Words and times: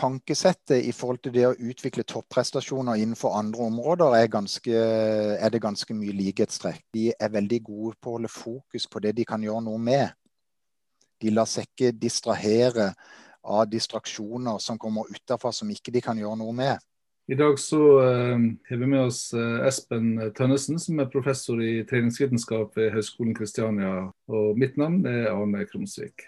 tankesettet 0.00 0.84
i 0.88 0.92
forhold 0.96 1.20
til 1.24 1.34
det 1.34 1.46
å 1.48 1.56
utvikle 1.56 2.06
topprestasjoner 2.08 3.00
innenfor 3.02 3.36
andre 3.36 3.66
områder 3.68 4.16
er, 4.16 4.30
ganske, 4.32 4.84
er 5.36 5.52
det 5.52 5.62
ganske 5.62 5.96
mye 5.96 6.14
likhetstrekk. 6.16 6.82
De 6.94 7.10
er 7.12 7.34
veldig 7.34 7.60
gode 7.66 7.96
på 8.00 8.12
å 8.12 8.18
holde 8.18 8.32
fokus 8.32 8.88
på 8.90 9.02
det 9.04 9.14
de 9.18 9.26
kan 9.28 9.44
gjøre 9.44 9.66
noe 9.68 9.80
med. 9.90 10.08
De 11.20 11.32
lar 11.34 11.48
seg 11.50 11.68
ikke 11.68 11.92
distrahere 12.00 12.94
av 13.44 13.66
distraksjoner 13.68 14.60
som 14.60 14.78
kommer 14.80 15.10
utenfor 15.12 15.52
som 15.56 15.68
ikke 15.72 15.92
de 15.92 16.04
kan 16.04 16.18
gjøre 16.18 16.40
noe 16.40 16.56
med. 16.56 16.80
I 17.30 17.36
dag 17.38 17.60
så 17.62 17.78
uh, 18.02 18.40
har 18.66 18.80
vi 18.80 18.86
med 18.90 19.04
oss 19.04 19.28
uh, 19.36 19.60
Espen 19.68 20.16
Tønnesen, 20.34 20.80
som 20.82 20.98
er 20.98 21.12
professor 21.12 21.60
i 21.62 21.84
treningsvitenskap 21.86 22.74
ved 22.74 22.90
Høgskolen 22.96 23.36
Kristiania. 23.38 24.08
Og 24.32 24.58
mitt 24.58 24.80
navn 24.80 25.04
er 25.06 25.30
Arne 25.30 25.62
Krumsvik. 25.70 26.26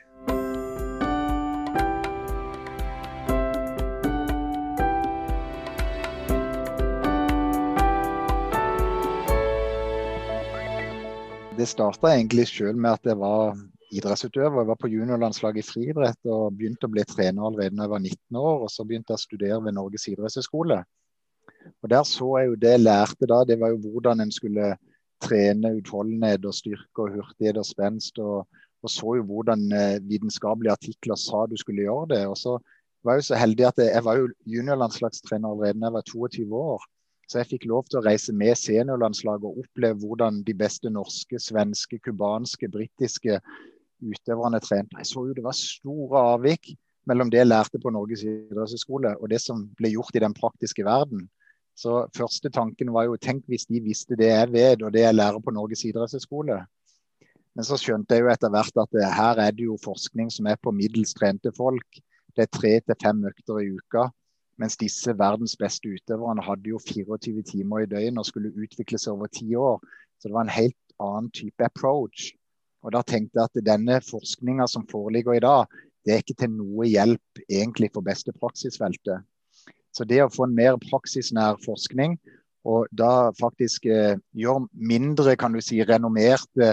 Det 11.63 11.71
starta 11.71 12.11
egentlig 12.11 12.49
sjøl 12.51 12.75
med 12.75 12.97
at 12.97 13.07
jeg 13.07 13.19
var 13.21 13.55
idrettsutøver. 13.95 14.63
Jeg 14.63 14.71
var 14.71 14.79
på 14.81 14.91
juniorlandslaget 14.91 15.63
i 15.63 15.69
friidrett 15.69 16.31
og 16.33 16.57
begynte 16.57 16.89
å 16.89 16.93
bli 16.93 17.05
trener 17.07 17.47
allerede 17.47 17.77
da 17.77 17.87
jeg 17.87 17.93
var 17.93 18.03
19 18.03 18.41
år. 18.41 18.65
og 18.65 18.73
Så 18.73 18.87
begynte 18.89 19.15
jeg 19.15 19.21
å 19.21 19.27
studere 19.27 19.61
ved 19.67 19.77
Norges 19.77 20.09
idrettshøgskole. 20.11 20.81
Og 21.83 21.91
Der 21.93 22.09
så 22.09 22.31
jeg 22.41 22.49
jo 22.51 22.59
det 22.65 22.75
jeg 22.75 22.83
lærte 22.83 23.29
da, 23.31 23.43
det 23.47 23.59
var 23.61 23.75
jo 23.75 23.83
hvordan 23.85 24.25
en 24.25 24.35
skulle 24.35 24.73
trene 25.23 25.77
utholdenhet 25.79 26.47
og 26.49 26.57
styrke 26.57 27.05
og 27.05 27.19
hurtighet 27.19 27.61
og 27.63 27.69
spenst. 27.69 28.19
Og, 28.19 28.49
og 28.83 28.91
så 28.91 29.17
jo 29.21 29.27
hvordan 29.29 29.69
eh, 29.79 30.01
vitenskapelige 30.09 30.75
artikler 30.75 31.21
sa 31.21 31.45
du 31.47 31.55
skulle 31.61 31.87
gjøre 31.87 32.09
det. 32.17 32.23
Og 32.33 32.35
så 32.41 32.57
var 33.05 33.15
jeg 33.15 33.23
jo 33.23 33.29
så 33.31 33.39
heldig 33.39 33.69
at 33.69 33.79
jeg, 33.85 33.93
jeg 33.95 34.07
var 34.09 34.19
jo 34.19 34.33
juniorlandslagstrener 34.57 35.55
allerede 35.55 35.79
da 35.79 35.91
jeg 35.91 35.99
var 36.01 36.11
22 36.11 36.65
år. 36.65 36.91
Så 37.31 37.41
jeg 37.41 37.51
fikk 37.55 37.67
lov 37.71 37.87
til 37.89 38.01
å 38.01 38.05
reise 38.05 38.35
med 38.37 38.59
seniorlandslaget 38.59 39.47
og 39.49 39.63
oppleve 39.63 40.01
hvordan 40.03 40.43
de 40.47 40.55
beste 40.59 40.91
norske, 40.93 41.39
svenske, 41.41 42.01
cubanske, 42.05 42.69
britiske 42.73 43.39
utøverne 44.03 44.61
trente. 44.61 44.99
Jeg 44.99 45.09
så 45.13 45.27
jo 45.29 45.37
det 45.37 45.45
var 45.45 45.57
store 45.57 46.25
avvik 46.35 46.75
mellom 47.09 47.31
det 47.33 47.41
jeg 47.41 47.51
lærte 47.51 47.81
på 47.83 47.93
Norges 47.95 48.25
idrettshøyskole 48.27 49.15
og 49.19 49.31
det 49.33 49.41
som 49.43 49.65
ble 49.79 49.95
gjort 49.95 50.19
i 50.19 50.23
den 50.23 50.35
praktiske 50.37 50.85
verden. 50.87 51.25
Så 51.79 52.03
første 52.15 52.51
tanken 52.53 52.93
var 52.93 53.09
jo 53.09 53.17
tenk 53.17 53.47
hvis 53.51 53.67
de 53.71 53.81
visste 53.83 54.19
det 54.19 54.29
jeg 54.29 54.53
vet 54.53 54.83
og 54.85 54.93
det 54.95 55.07
jeg 55.07 55.17
lærer 55.17 55.41
på 55.43 55.55
Norges 55.55 55.87
idrettshøyskole. 55.89 56.61
Men 57.57 57.69
så 57.69 57.77
skjønte 57.81 58.17
jeg 58.17 58.25
jo 58.25 58.33
etter 58.33 58.53
hvert 58.53 58.81
at 58.81 58.95
det, 58.97 59.05
her 59.13 59.41
er 59.45 59.55
det 59.57 59.67
jo 59.67 59.79
forskning 59.81 60.31
som 60.33 60.49
er 60.49 60.61
på 60.61 60.73
middels 60.75 61.13
trente 61.17 61.53
folk. 61.57 62.01
Det 62.37 62.47
er 62.47 62.53
tre 62.53 62.75
til 62.81 62.99
fem 63.03 63.25
økter 63.29 63.61
i 63.61 63.73
uka. 63.77 64.09
Mens 64.61 64.77
disse 64.81 65.15
verdens 65.19 65.57
beste 65.59 65.89
utøverne 65.89 66.45
hadde 66.45 66.75
jo 66.75 66.81
24 66.83 67.43
timer 67.49 67.85
i 67.85 67.89
døgnet 67.91 68.21
og 68.21 68.29
skulle 68.29 68.53
utvikle 68.53 69.01
seg 69.01 69.15
over 69.15 69.31
ti 69.33 69.55
år. 69.57 69.81
Så 70.21 70.29
det 70.29 70.37
var 70.37 70.47
en 70.47 70.57
helt 70.57 70.97
annen 71.03 71.31
type 71.35 71.65
approach. 71.65 72.33
Og 72.83 72.93
da 72.95 73.03
tenkte 73.07 73.39
jeg 73.39 73.49
at 73.49 73.67
denne 73.67 74.01
forskninga 74.05 74.67
som 74.71 74.87
foreligger 74.91 75.39
i 75.39 75.43
dag, 75.45 75.67
det 76.05 76.15
er 76.15 76.23
ikke 76.23 76.39
til 76.43 76.55
noe 76.57 76.87
hjelp 76.91 77.43
egentlig 77.47 77.93
for 77.95 78.05
beste 78.07 78.35
praksisfeltet. 78.35 79.23
Så 79.93 80.07
det 80.09 80.23
å 80.25 80.31
få 80.33 80.49
en 80.49 80.57
mer 80.57 80.79
praksisnær 80.83 81.61
forskning, 81.63 82.17
og 82.67 82.87
da 82.95 83.33
faktisk 83.39 83.87
eh, 83.91 84.17
gjøre 84.39 84.69
mindre 84.73 85.35
kan 85.39 85.55
du 85.55 85.61
si, 85.63 85.81
renommerte 85.83 86.73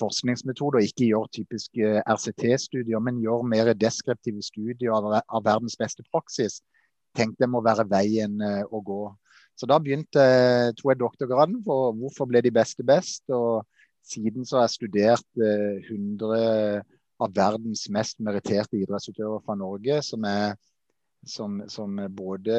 forskningsmetoder, 0.00 0.84
ikke 0.84 1.08
gjøre 1.10 1.32
typiske 1.34 2.02
RCT-studier, 2.04 3.00
men 3.02 3.20
gjøre 3.24 3.48
mer 3.48 3.72
deskriptive 3.76 4.44
studier 4.44 4.94
av, 4.96 5.20
av 5.20 5.44
verdens 5.44 5.76
beste 5.80 6.04
praksis, 6.12 6.60
tenkte 7.16 7.44
jeg 7.44 7.52
må 7.52 7.62
være 7.64 7.86
veien 7.90 8.40
eh, 8.44 8.62
å 8.64 8.80
gå. 8.84 9.02
Så 9.58 9.68
da 9.68 9.76
begynte 9.82 10.22
tror 10.78 10.78
tok 10.78 10.92
jeg 10.94 11.00
doktorgraden 11.02 11.58
for 11.66 11.92
hvorfor 11.98 12.28
ble 12.30 12.42
de 12.44 12.52
beste 12.54 12.86
best. 12.86 13.24
og 13.28 13.66
Siden 14.06 14.46
så 14.48 14.60
har 14.60 14.68
jeg 14.68 14.76
studert 14.78 15.42
100 15.44 16.30
eh, 16.38 16.98
av 17.20 17.34
verdens 17.36 17.84
mest 17.92 18.20
meritterte 18.24 18.78
idrettsutøvere 18.78 19.42
fra 19.44 19.58
Norge, 19.60 20.00
som 20.06 20.24
er 20.24 20.56
som, 21.28 21.58
som 21.68 21.98
både 22.16 22.54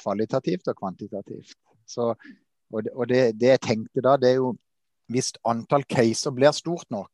kvalitativt 0.00 0.70
og 0.72 0.78
kvantitativt. 0.78 1.58
Så, 1.84 2.14
og 2.72 2.84
det, 2.86 2.92
og 2.94 3.08
det, 3.10 3.20
det 3.36 3.50
jeg 3.50 3.62
tenkte 3.66 4.04
da, 4.06 4.14
det 4.16 4.30
er 4.30 4.38
jo 4.38 4.54
hvis 5.10 5.32
antall 5.48 5.84
caser 5.90 6.32
blir 6.34 6.54
stort 6.54 6.86
nok, 6.94 7.10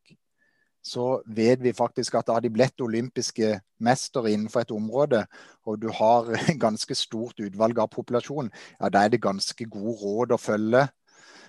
så 0.87 1.07
vet 1.25 1.63
vi 1.63 1.75
faktisk 1.75 2.15
at 2.15 2.29
har 2.31 2.43
de 2.43 2.51
blitt 2.53 2.81
olympiske 2.83 3.57
mestere 3.83 4.31
innenfor 4.31 4.63
et 4.63 4.71
område, 4.71 5.25
og 5.67 5.81
du 5.81 5.89
har 5.93 6.29
ganske 6.65 6.95
stort 6.95 7.39
utvalg 7.43 7.79
av 7.83 7.91
populasjon, 7.93 8.51
ja, 8.79 8.89
da 8.89 9.03
er 9.03 9.13
det 9.13 9.25
ganske 9.25 9.67
god 9.71 9.91
råd 10.03 10.37
å 10.37 10.41
følge. 10.41 10.87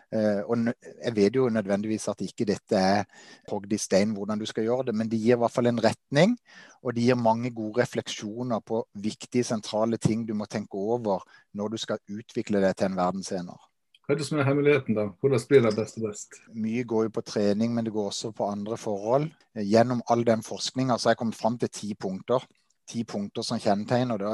Eh, 0.08 0.40
og 0.48 0.70
jeg 0.80 1.12
vet 1.18 1.34
jo 1.36 1.50
nødvendigvis 1.52 2.08
at 2.08 2.22
ikke 2.24 2.46
dette 2.48 2.80
er 2.80 3.02
hogd 3.50 3.72
i 3.76 3.80
stein 3.80 4.14
hvordan 4.16 4.40
du 4.40 4.46
skal 4.48 4.64
gjøre 4.64 4.88
det, 4.88 4.96
men 4.96 5.10
det 5.10 5.20
gir 5.20 5.36
i 5.36 5.40
hvert 5.42 5.52
fall 5.52 5.68
en 5.68 5.82
retning, 5.84 6.34
og 6.82 6.96
det 6.96 7.04
gir 7.04 7.20
mange 7.20 7.52
gode 7.54 7.82
refleksjoner 7.82 8.64
på 8.64 8.82
viktige, 9.04 9.44
sentrale 9.44 10.00
ting 10.00 10.24
du 10.26 10.32
må 10.34 10.48
tenke 10.48 10.80
over 10.80 11.26
når 11.52 11.74
du 11.74 11.82
skal 11.84 12.00
utvikle 12.08 12.64
det 12.64 12.78
til 12.78 12.88
en 12.88 12.96
verdensener. 12.98 13.68
Hva 14.08 14.14
er 14.14 14.22
det 14.22 14.24
som 14.24 14.38
er 14.40 14.46
hemmeligheten, 14.48 14.94
da? 14.96 15.02
Hvordan 15.20 15.42
blir 15.50 15.60
det 15.66 15.74
beste 15.76 16.00
best? 16.00 16.38
Mye 16.56 16.80
går 16.88 17.02
jo 17.04 17.10
på 17.12 17.22
trening, 17.28 17.74
men 17.76 17.84
det 17.84 17.90
går 17.92 18.06
også 18.08 18.30
på 18.32 18.46
andre 18.48 18.78
forhold. 18.80 19.26
Gjennom 19.52 19.98
all 20.08 20.22
den 20.24 20.40
forskninga 20.40 20.94
har 20.96 21.12
jeg 21.12 21.18
kommet 21.20 21.36
fram 21.36 21.58
til 21.60 21.68
ti 21.68 21.88
punkter. 21.92 22.46
Ti 22.88 23.02
punkter 23.04 23.44
som 23.44 23.60
kjennetegner 23.60 24.22
det. 24.22 24.30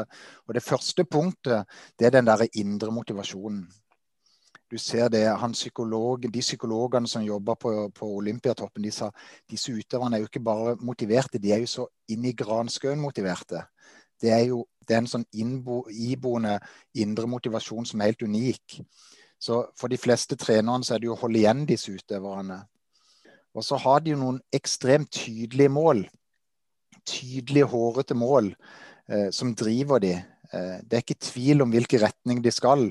Og 0.47 0.55
det 0.55 0.63
første 0.63 1.03
punktet, 1.05 1.67
det 1.99 2.07
er 2.07 2.15
den 2.15 2.29
derre 2.29 2.47
indre 2.55 2.95
motivasjonen. 2.95 3.65
Du 4.71 4.79
ser 4.79 5.09
det, 5.09 5.27
psykolog, 5.53 6.23
De 6.23 6.41
psykologene 6.41 7.09
som 7.09 7.23
jobber 7.23 7.55
på, 7.55 7.91
på 7.91 8.07
Olympiatoppen, 8.17 8.83
de 8.83 8.93
sa 8.93 9.11
disse 9.51 9.73
utøverne 9.73 10.17
er 10.17 10.21
jo 10.21 10.31
ikke 10.31 10.41
bare 10.41 10.77
motiverte, 10.77 11.39
de 11.39 11.51
er 11.51 11.59
jo 11.59 11.67
så 11.67 11.89
inn 12.09 12.31
granskauen 12.37 13.01
motiverte. 13.01 13.67
Det 14.23 14.31
er 14.31 14.47
jo 14.47 14.67
det 14.87 14.95
er 14.95 14.99
en 15.03 15.11
sånn 15.11 15.27
innbo, 15.33 15.83
iboende 15.91 16.61
indre 16.95 17.27
motivasjon 17.27 17.87
som 17.87 18.01
er 18.01 18.13
helt 18.13 18.23
unik. 18.23 18.81
Så 19.45 19.61
for 19.77 19.93
de 19.93 20.01
fleste 20.01 20.39
trenerne 20.41 20.87
så 20.87 20.95
er 20.95 21.03
det 21.03 21.11
jo 21.11 21.17
å 21.17 21.21
holde 21.21 21.43
igjen 21.43 21.67
disse 21.69 21.93
utøverne. 21.93 22.63
Og 23.55 23.65
så 23.67 23.77
har 23.83 24.01
de 24.03 24.15
jo 24.15 24.21
noen 24.21 24.41
ekstremt 24.57 25.13
tydelige 25.13 25.73
mål. 25.73 26.07
Tydelige, 27.05 27.69
hårete 27.69 28.17
mål 28.17 28.55
eh, 28.55 29.29
som 29.37 29.53
driver 29.55 30.01
de. 30.03 30.15
Eh, 30.17 30.79
det 30.81 30.97
er 30.97 31.05
ikke 31.05 31.27
tvil 31.29 31.63
om 31.63 31.75
hvilken 31.75 32.03
retning 32.07 32.41
de 32.45 32.53
skal. 32.55 32.89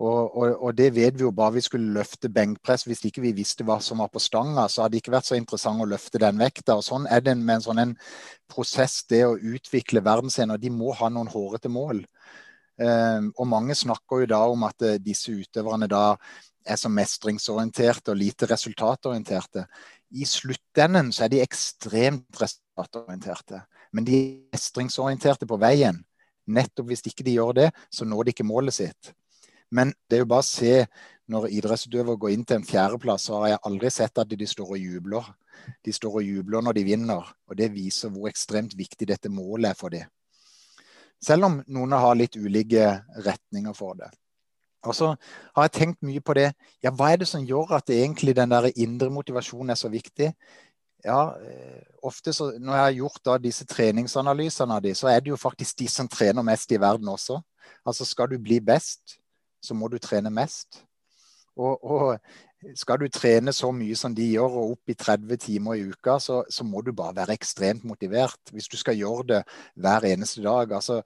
Og, 0.00 0.36
og, 0.36 0.52
og, 0.62 0.70
det 0.76 0.94
vet 0.96 1.16
vi 1.18 1.26
jo 1.26 1.32
bare 1.36 1.58
vi 1.58 1.64
skulle 1.64 1.92
løfte 1.96 2.30
benkpress. 2.32 2.86
Hvis 2.88 3.02
ikke 3.08 3.24
vi 3.24 3.34
visste 3.36 3.64
hva 3.68 3.78
som 3.84 4.00
var 4.00 4.12
på 4.12 4.22
stanga, 4.22 4.68
så 4.68 4.84
hadde 4.84 4.94
det 4.94 5.02
ikke 5.02 5.16
vært 5.16 5.28
så 5.28 5.36
interessant 5.36 5.80
å 5.80 5.88
løfte 5.88 6.20
den 6.22 6.40
vekta. 6.40 6.76
Og 6.76 6.84
sånn 6.86 7.08
er 7.08 7.24
det 7.24 7.34
med 7.40 7.58
en 7.58 7.66
sånn 7.66 7.82
en 7.82 7.96
prosess, 8.52 9.02
det 9.08 9.24
å 9.26 9.36
utvikle 9.36 10.04
verdensscener. 10.04 10.60
De 10.60 10.72
må 10.72 10.92
ha 11.00 11.08
noen 11.12 11.28
hårete 11.32 11.72
mål. 11.72 12.04
Ehm, 12.80 13.30
og 13.36 13.48
mange 13.48 13.76
snakker 13.76 14.22
jo 14.22 14.30
da 14.30 14.40
om 14.48 14.64
at 14.68 14.86
eh, 14.86 15.00
disse 15.02 15.32
utøverne 15.36 15.88
da 15.90 16.14
er 16.64 16.78
så 16.80 16.88
mestringsorienterte 16.92 18.12
og 18.12 18.20
lite 18.20 18.48
resultatorienterte. 18.48 19.66
I 20.16 20.26
sluttenden 20.26 21.12
så 21.12 21.26
er 21.26 21.34
de 21.34 21.42
ekstremt 21.44 22.40
resultatorienterte. 22.40 23.62
Men 23.92 24.06
de 24.06 24.16
er 24.16 24.56
mestringsorienterte 24.56 25.48
på 25.50 25.58
veien. 25.60 26.00
Nettopp 26.50 26.88
hvis 26.90 27.04
ikke 27.06 27.26
de 27.26 27.36
gjør 27.36 27.56
det, 27.58 27.70
så 27.92 28.06
når 28.08 28.24
de 28.24 28.34
ikke 28.34 28.48
målet 28.48 28.76
sitt. 28.76 29.12
Men 29.70 29.92
det 30.08 30.18
er 30.18 30.24
jo 30.24 30.30
bare 30.32 30.44
å 30.44 30.50
se 30.50 30.86
når 31.30 31.50
idrettsutøvere 31.60 32.18
går 32.18 32.32
inn 32.34 32.46
til 32.46 32.58
en 32.58 32.66
fjerdeplass, 32.66 33.28
så 33.28 33.42
har 33.42 33.52
jeg 33.52 33.64
aldri 33.68 33.90
sett 33.94 34.18
at 34.18 34.32
de 34.32 34.48
står 34.48 34.72
og 34.74 34.80
jubler. 34.82 35.28
De 35.86 35.92
står 35.94 36.16
og 36.22 36.26
jubler 36.26 36.64
når 36.64 36.80
de 36.80 36.86
vinner. 36.88 37.28
Og 37.46 37.58
det 37.60 37.70
viser 37.74 38.10
hvor 38.10 38.30
ekstremt 38.30 38.74
viktig 38.78 39.06
dette 39.12 39.30
målet 39.30 39.70
er 39.70 39.78
for 39.78 39.94
dem. 39.94 40.08
Selv 41.20 41.48
om 41.50 41.60
noen 41.68 41.92
har 41.92 42.16
litt 42.16 42.36
ulike 42.36 42.86
retninger 43.26 43.76
for 43.76 43.98
det. 43.98 44.08
Og 44.88 44.96
så 44.96 45.10
har 45.56 45.66
jeg 45.66 45.74
tenkt 45.76 46.02
mye 46.06 46.22
på 46.24 46.34
det. 46.38 46.48
Ja, 46.80 46.92
hva 46.96 47.10
er 47.12 47.20
det 47.20 47.28
som 47.28 47.44
gjør 47.44 47.74
at 47.76 47.92
egentlig 47.92 48.32
den 48.36 48.52
der 48.52 48.70
indre 48.72 49.10
motivasjonen 49.12 49.74
er 49.74 49.78
så 49.80 49.90
viktig? 49.92 50.30
Ja, 51.04 51.20
eh, 51.36 51.82
ofte 52.02 52.32
så, 52.32 52.52
Når 52.58 52.74
jeg 52.74 52.82
har 52.82 52.96
gjort 52.96 53.24
da 53.24 53.38
disse 53.38 53.64
treningsanalysene 53.64 54.74
av 54.74 54.82
de, 54.82 54.94
så 54.94 55.08
er 55.08 55.20
det 55.20 55.32
jo 55.32 55.36
faktisk 55.36 55.78
de 55.78 55.88
som 55.88 56.08
trener 56.08 56.42
mest 56.42 56.72
i 56.72 56.80
verden 56.80 57.08
også. 57.08 57.40
Altså 57.84 58.04
skal 58.04 58.28
du 58.30 58.38
bli 58.38 58.60
best, 58.60 59.18
så 59.62 59.74
må 59.74 59.88
du 59.88 59.98
trene 59.98 60.30
mest. 60.30 60.84
Og, 61.56 61.84
og 61.84 62.18
skal 62.76 63.00
du 63.00 63.06
trene 63.08 63.52
så 63.56 63.70
mye 63.72 63.96
som 63.96 64.12
de 64.16 64.26
gjør, 64.34 64.56
og 64.60 64.74
opp 64.74 64.92
i 64.92 64.96
30 64.98 65.40
timer 65.40 65.78
i 65.78 65.86
uka, 65.88 66.18
så, 66.20 66.42
så, 66.52 66.66
må 66.66 66.82
du 66.84 66.92
bare 66.96 67.16
være 67.16 67.36
ekstremt 67.38 67.86
motivert. 67.88 68.52
Hvis 68.52 68.68
du 68.68 68.76
skal 68.76 68.98
gjøre 68.98 69.26
det 69.30 69.40
hver 69.80 70.04
eneste 70.10 70.44
dag. 70.44 70.72
Altså, 70.76 71.00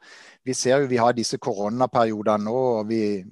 vi 0.44 0.56
ser 0.58 0.82
jo 0.82 0.90
vi 0.90 0.98
har 0.98 1.14
disse 1.14 1.38
koronaperiodene 1.38 2.50
nå, 2.50 2.58
og 2.80 2.90
vi 2.90 3.22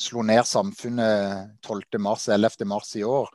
slo 0.00 0.26
ned 0.26 0.42
samfunnet 0.50 1.56
12. 1.62 2.00
mars, 2.02 2.28
11. 2.28 2.66
mars 2.66 2.94
i 2.98 3.06
år. 3.06 3.30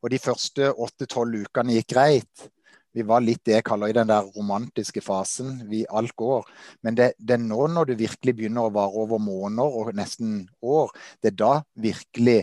Og 0.00 0.12
de 0.12 0.20
første 0.20 0.72
8-12 0.72 1.44
ukene 1.46 1.80
gikk 1.80 1.94
greit. 1.96 2.48
Vi 2.92 3.04
var 3.06 3.22
litt 3.22 3.44
det 3.46 3.54
jeg 3.54 3.64
kaller 3.68 3.92
i 3.92 3.94
den 3.94 4.08
der 4.10 4.26
romantiske 4.34 5.00
fasen. 5.04 5.60
Vi 5.70 5.84
alt 5.86 6.16
går. 6.18 6.48
Men 6.82 6.96
det, 6.98 7.12
det 7.16 7.36
er 7.36 7.44
nå 7.44 7.68
når 7.70 7.92
det 7.92 8.00
virkelig 8.00 8.34
begynner 8.36 8.66
å 8.66 8.74
vare 8.74 9.04
over 9.04 9.22
måneder 9.22 9.76
og 9.78 9.92
nesten 9.96 10.42
år, 10.60 10.90
det 11.22 11.32
er 11.32 11.38
da 11.38 11.52
virkelig 11.78 12.42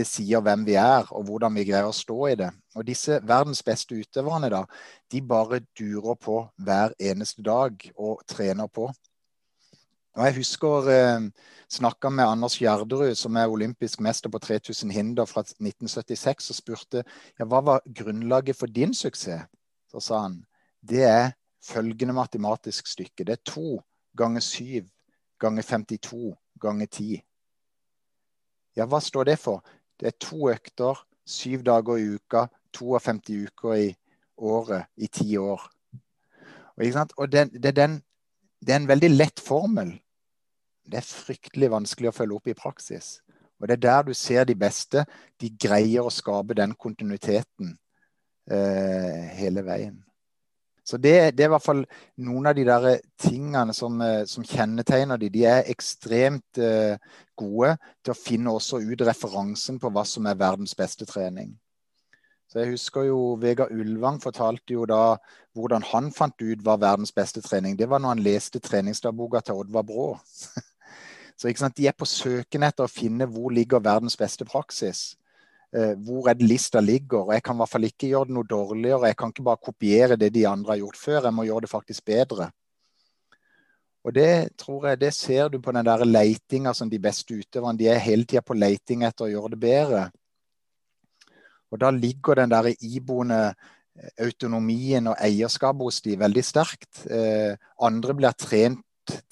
det 0.00 0.08
sier 0.08 0.40
hvem 0.44 0.64
vi 0.64 0.78
er 0.80 1.08
og 1.12 1.26
hvordan 1.28 1.54
vi 1.58 1.66
greier 1.68 1.88
å 1.88 1.94
stå 1.94 2.18
i 2.30 2.36
det. 2.40 2.48
Og 2.78 2.86
disse 2.88 3.20
verdens 3.26 3.62
beste 3.66 3.98
utøverne, 3.98 4.50
da, 4.52 4.64
de 5.12 5.20
bare 5.20 5.60
durer 5.76 6.16
på 6.16 6.40
hver 6.64 6.96
eneste 6.96 7.44
dag 7.44 7.76
og 7.96 8.24
trener 8.28 8.70
på. 8.72 8.88
Og 10.16 10.26
Jeg 10.26 10.36
husker 10.40 10.88
eh, 10.90 11.26
snakka 11.70 12.10
med 12.10 12.26
Anders 12.26 12.56
Gjerderud, 12.58 13.14
som 13.14 13.36
er 13.38 13.52
olympisk 13.52 14.00
mester 14.02 14.32
på 14.32 14.40
3000 14.42 14.90
hinder 14.90 15.28
fra 15.28 15.44
1976, 15.46 16.50
og 16.50 16.58
spurte 16.58 17.04
ja, 17.38 17.46
hva 17.46 17.60
var 17.62 17.84
grunnlaget 17.86 18.58
for 18.58 18.66
din 18.66 18.94
suksess. 18.94 19.46
Så 19.90 20.02
sa 20.02 20.24
han 20.26 20.40
det 20.80 21.04
er 21.04 21.32
følgende 21.62 22.14
matematisk 22.16 22.88
stykke. 22.88 23.24
Det 23.24 23.36
er 23.36 23.44
to 23.44 23.80
ganger 24.16 24.40
syv 24.40 24.88
ganger 25.40 25.62
52 25.62 26.34
ganger 26.60 26.86
ti. 26.86 27.10
Ja, 28.76 28.86
hva 28.86 29.00
står 29.02 29.30
det 29.30 29.38
for? 29.42 29.62
Det 30.00 30.08
er 30.08 30.16
to 30.20 30.48
økter, 30.50 31.00
syv 31.28 31.64
dager 31.66 32.00
i 32.00 32.08
uka, 32.16 32.46
52 32.76 33.46
uker 33.50 33.74
i 33.76 33.88
året 34.40 34.88
i 34.96 35.06
ti 35.06 35.36
år. 35.36 35.66
Og, 36.80 37.10
og 37.16 37.32
det, 37.32 37.50
det, 37.52 37.76
den, 37.76 38.00
det, 38.60 38.72
er 38.72 38.80
en 38.80 38.88
veldig 38.88 39.10
lett 39.10 39.40
formel. 39.44 39.92
Det 40.86 41.02
er 41.02 41.06
fryktelig 41.06 41.70
vanskelig 41.70 42.10
å 42.10 42.16
følge 42.16 42.38
opp 42.38 42.48
i 42.48 42.56
praksis. 42.56 43.18
Og 43.60 43.68
det 43.68 43.76
er 43.76 43.84
der 43.84 44.06
du 44.08 44.14
ser 44.16 44.48
de 44.48 44.56
beste. 44.56 45.04
De 45.40 45.52
greier 45.60 46.06
å 46.06 46.12
skape 46.14 46.56
den 46.56 46.72
kontinuiteten 46.80 47.74
eh, 48.50 49.28
hele 49.36 49.64
veien. 49.66 50.00
Så 50.90 50.98
det, 50.98 51.36
det, 51.38 51.44
er 51.44 51.50
i 51.50 51.54
hvert 51.54 51.62
fall 51.62 51.84
noen 52.26 52.50
av 52.50 52.56
de 52.58 52.64
der 52.66 52.86
tingene 53.20 53.74
som, 53.76 54.00
eh, 54.02 54.24
som 54.26 54.42
kjennetegner 54.42 55.20
de. 55.20 55.28
De 55.30 55.44
er 55.46 55.68
ekstremt 55.70 56.58
uh, 56.58 56.96
gode 57.38 57.76
til 58.02 58.10
å 58.10 58.18
finne 58.18 58.54
også 58.56 58.80
ut 58.82 59.04
referansen 59.06 59.78
på 59.78 59.92
hva 59.94 60.02
som 60.08 60.26
er 60.26 60.40
verdens 60.40 60.74
beste 60.74 61.06
trening. 61.06 61.52
Så 62.50 62.64
jeg 62.64 62.72
husker 62.72 63.06
jo 63.06 63.36
Vegard 63.38 63.70
Ulvang 63.70 64.18
fortalte 64.18 64.74
jo 64.74 64.82
da 64.90 65.14
hvordan 65.54 65.86
han 65.92 66.10
fant 66.10 66.34
ut 66.42 66.64
hva 66.66 66.74
verdens 66.82 67.14
beste 67.14 67.42
trening. 67.44 67.78
Det 67.78 67.86
var 67.86 68.02
når 68.02 68.16
han 68.16 68.24
leste 68.26 68.58
treningsdagboka 68.58 69.44
til 69.46 69.62
Oddvar 69.62 69.86
Brå. 69.86 70.10
Så 71.38 71.48
De 71.76 71.86
er 71.86 71.94
på 71.96 72.04
søken 72.04 72.66
etter 72.66 72.84
å 72.84 72.90
finne 72.90 73.30
hvor 73.30 73.54
ligger 73.54 73.80
verdens 73.80 74.18
beste 74.18 74.44
praksis 74.44 75.14
eh, 75.14 75.19
hvor 75.70 76.26
er 76.26 76.34
det 76.34 76.48
lista 76.50 76.80
ligger. 76.82 77.28
og 77.28 77.34
Jeg 77.34 77.42
kan 77.46 77.54
i 77.54 77.62
hvert 77.62 77.70
fall 77.70 77.84
ikke 77.86 78.08
gjøre 78.10 78.26
det 78.26 78.34
noe 78.34 78.48
dårligere. 78.48 79.06
Jeg 79.06 79.16
kan 79.16 79.30
ikke 79.30 79.44
bare 79.46 79.62
kopiere 79.62 80.16
det 80.18 80.32
de 80.34 80.46
andre 80.48 80.72
har 80.72 80.80
gjort 80.80 80.98
før. 80.98 81.20
Jeg 81.28 81.34
må 81.36 81.44
gjøre 81.46 81.66
det 81.66 81.70
faktisk 81.70 82.04
bedre. 82.04 82.48
Og 84.04 84.14
det 84.16 84.56
tror 84.58 84.86
jeg, 84.88 85.00
det 85.00 85.12
ser 85.14 85.48
du 85.48 85.60
på 85.60 85.72
den 85.76 85.84
der 85.84 86.04
leitinga 86.04 86.72
som 86.74 86.90
de 86.90 86.98
beste 86.98 87.36
utøverne. 87.36 87.78
De 87.78 87.88
er 87.88 88.00
hele 88.00 88.24
tida 88.24 88.42
på 88.42 88.56
leiting 88.56 89.04
etter 89.04 89.26
å 89.26 89.32
gjøre 89.34 89.52
det 89.54 89.60
bedre. 89.60 90.04
Og 91.70 91.80
da 91.80 91.90
ligger 91.94 92.40
den 92.40 92.50
der 92.50 92.70
iboende 92.80 93.40
eh, 93.50 94.12
autonomien 94.24 95.12
og 95.12 95.18
eierskapet 95.20 95.86
hos 95.86 96.00
de 96.02 96.16
veldig 96.18 96.44
sterkt. 96.44 97.04
Eh, 97.06 97.52
andre 97.78 98.16
blir 98.16 98.34
trent 98.38 98.80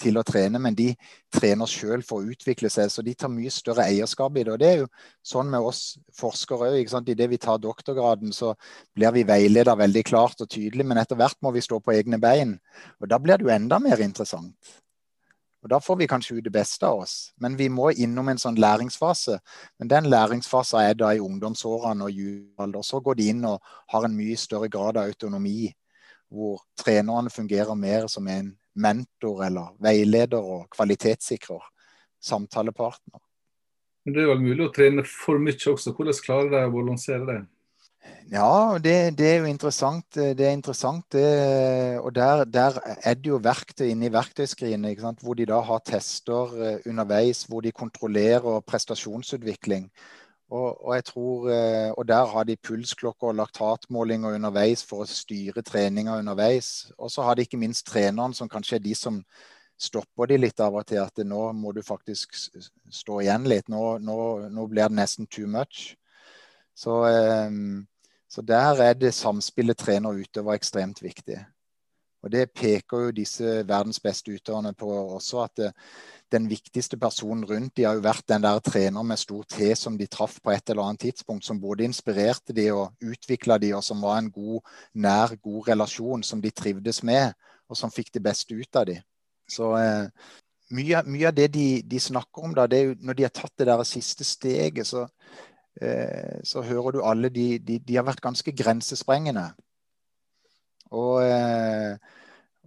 til 0.00 0.18
å 0.18 0.24
trene, 0.26 0.60
men 0.62 0.76
de 0.76 0.88
trener 1.34 1.70
sjøl 1.70 2.02
for 2.06 2.22
å 2.22 2.32
utvikle 2.32 2.70
seg. 2.72 2.90
Så 2.92 3.04
de 3.06 3.14
tar 3.18 3.32
mye 3.32 3.52
større 3.52 3.86
eierskap 3.88 4.36
i 4.36 4.44
det. 4.44 4.54
Og 4.54 4.60
det 4.62 4.68
er 4.70 4.82
jo 4.82 4.88
sånn 5.26 5.50
med 5.52 5.68
oss 5.70 5.82
forskere 6.18 6.72
òg. 6.72 6.96
Idet 7.08 7.30
vi 7.30 7.40
tar 7.42 7.62
doktorgraden, 7.62 8.32
så 8.34 8.54
blir 8.96 9.14
vi 9.16 9.26
veileda 9.28 9.76
veldig 9.78 10.04
klart 10.08 10.44
og 10.44 10.50
tydelig, 10.50 10.86
men 10.86 11.00
etter 11.00 11.18
hvert 11.18 11.38
må 11.44 11.54
vi 11.54 11.64
stå 11.64 11.80
på 11.80 11.94
egne 11.96 12.20
bein. 12.22 12.58
Og 13.02 13.08
da 13.10 13.20
blir 13.22 13.38
det 13.38 13.48
jo 13.48 13.54
enda 13.54 13.80
mer 13.82 14.02
interessant. 14.04 14.76
Og 15.62 15.68
Da 15.68 15.78
får 15.78 15.96
vi 15.96 16.06
kanskje 16.06 16.36
ut 16.38 16.44
det 16.44 16.52
beste 16.52 16.86
av 16.86 17.00
oss, 17.02 17.32
men 17.36 17.56
vi 17.56 17.68
må 17.68 17.90
innom 17.90 18.28
en 18.28 18.38
sånn 18.38 18.60
læringsfase. 18.62 19.38
Men 19.78 19.88
den 19.88 20.10
læringsfasen 20.10 20.80
er 20.80 20.94
da 20.94 21.10
i 21.12 21.20
ungdomsårene 21.20 22.04
og 22.04 22.14
julealder. 22.14 22.82
Så 22.82 23.00
går 23.00 23.14
de 23.18 23.28
inn 23.32 23.44
og 23.44 23.58
har 23.88 24.04
en 24.06 24.16
mye 24.16 24.36
større 24.36 24.68
grad 24.68 24.96
av 24.96 25.10
autonomi, 25.10 25.74
hvor 26.30 26.62
trenerne 26.78 27.30
fungerer 27.30 27.74
mer 27.74 28.06
som 28.06 28.28
en 28.28 28.52
mentor 28.78 29.44
eller 29.48 29.74
veileder 29.82 30.40
og 30.42 30.68
kvalitetssikrer. 30.74 31.62
Samtalepartner. 32.18 33.20
Men 34.04 34.14
Det 34.14 34.22
er 34.24 34.30
vel 34.32 34.42
mulig 34.42 34.64
å 34.64 34.72
trene 34.74 35.04
for 35.06 35.38
mye 35.42 35.58
også. 35.72 35.92
Hvordan 35.94 36.18
klarer 36.24 36.50
de 36.54 36.64
å 36.66 36.74
balansere 36.74 37.26
det? 37.28 37.38
Ja, 38.28 38.76
det, 38.80 39.16
det, 39.18 39.26
er 39.26 39.38
jo 39.42 39.48
interessant. 39.48 40.06
Det 40.14 40.44
er 40.44 40.52
interessant 40.56 41.04
det, 41.12 41.28
og 42.00 42.12
der, 42.16 42.44
der, 42.44 42.76
er 43.04 43.16
det 43.16 43.30
jo 43.30 43.40
verktøy 43.42 43.86
inne 43.88 44.08
i 44.08 44.12
verktøyskrinet, 44.12 45.22
hvor 45.24 45.36
de 45.38 45.46
da 45.48 45.60
har 45.64 45.80
tester 45.84 46.54
eh, 46.56 46.78
underveis, 46.88 47.46
hvor 47.48 47.64
de 47.64 47.72
kontrollerer 47.72 48.60
prestasjonsutvikling. 48.68 49.88
Og, 50.48 50.84
og, 50.86 50.94
jeg 50.96 51.04
tror, 51.04 51.50
eh, 51.52 51.90
og 51.92 52.08
der 52.08 52.24
har 52.32 52.44
de 52.48 52.56
pulsklokker 52.56 53.28
og 53.28 53.36
laktatmålinger 53.36 54.38
underveis 54.38 54.80
for 54.86 55.04
å 55.04 55.10
styre 55.10 55.60
treninga 55.62 56.16
underveis. 56.16 56.88
Og 56.96 57.12
så 57.12 57.26
har 57.26 57.36
de 57.36 57.44
ikke 57.44 57.60
minst 57.60 57.84
treneren, 57.86 58.34
som 58.34 58.48
kanskje 58.48 58.78
er 58.78 58.84
de 58.86 58.94
som 58.96 59.20
stopper 59.78 60.30
de 60.30 60.38
litt 60.40 60.60
av 60.64 60.78
og 60.80 60.86
til. 60.88 61.02
At 61.04 61.20
nå 61.20 61.42
må 61.52 61.74
du 61.76 61.82
faktisk 61.84 62.38
stå 62.38 63.20
igjen 63.20 63.44
litt. 63.50 63.68
Nå, 63.68 63.98
nå, 64.00 64.18
nå 64.48 64.66
blir 64.72 64.88
det 64.88 64.96
nesten 64.96 65.28
too 65.28 65.46
much. 65.50 65.92
Så, 66.78 66.96
um, 67.04 67.84
så 68.30 68.42
der 68.42 68.80
er 68.88 68.96
det 68.96 69.12
samspillet 69.16 69.76
trener 69.78 70.14
og 70.14 70.24
utøver 70.24 70.56
ekstremt 70.56 71.02
viktig. 71.04 71.42
Og 72.22 72.32
det 72.32 72.48
peker 72.50 73.04
jo 73.04 73.14
disse 73.14 73.60
verdens 73.68 74.00
beste 74.02 74.32
utøverne 74.34 74.72
på 74.74 74.88
også, 75.18 75.44
at 75.44 75.60
det, 75.60 75.68
den 76.32 76.48
viktigste 76.50 76.98
personen 77.00 77.44
rundt 77.48 77.76
de 77.76 77.84
har 77.86 77.96
jo 77.96 78.04
vært 78.04 78.26
den 78.28 78.42
der 78.44 78.58
trener 78.64 79.06
med 79.06 79.20
stor 79.20 79.44
T 79.48 79.70
som 79.78 79.96
de 79.98 80.08
traff 80.10 80.40
på 80.42 80.52
et 80.52 80.70
eller 80.70 80.84
annet 80.84 81.06
tidspunkt, 81.06 81.46
som 81.46 81.60
både 81.60 81.86
inspirerte 81.88 82.52
de 82.56 82.68
og 82.74 82.92
utvikla 83.00 83.58
de, 83.62 83.72
og 83.76 83.84
som 83.84 84.02
var 84.02 84.18
en 84.18 84.30
god, 84.32 84.60
nær, 84.94 85.36
god 85.42 85.70
relasjon 85.70 86.26
som 86.26 86.42
de 86.42 86.50
trivdes 86.50 87.02
med, 87.02 87.32
og 87.68 87.78
som 87.78 87.92
fikk 87.92 88.12
det 88.14 88.24
beste 88.24 88.54
ut 88.54 88.76
av 88.76 88.88
de. 88.90 88.98
Så 89.48 89.70
eh, 89.78 90.32
mye, 90.76 91.02
mye, 91.08 91.28
av 91.30 91.36
det 91.36 91.48
de, 91.54 91.68
de, 91.84 92.00
snakker 92.00 92.44
om, 92.44 92.56
da, 92.56 92.66
det 92.68 92.80
er 92.80 92.90
jo 92.90 92.98
når 93.00 93.18
de 93.18 93.28
har 93.28 93.34
tatt 93.34 93.54
det 93.60 93.68
der 93.70 93.84
siste 93.88 94.26
steget, 94.26 94.90
så, 94.90 95.06
eh, 95.80 96.42
så 96.44 96.64
hører 96.66 96.98
du 96.98 97.02
alle 97.04 97.32
de, 97.32 97.54
de, 97.58 97.78
de, 97.78 97.96
har 97.96 98.06
vært 98.08 98.24
ganske 98.24 98.52
grensesprengende. 98.52 99.48
Og, 100.90 101.22
eh, 101.24 101.96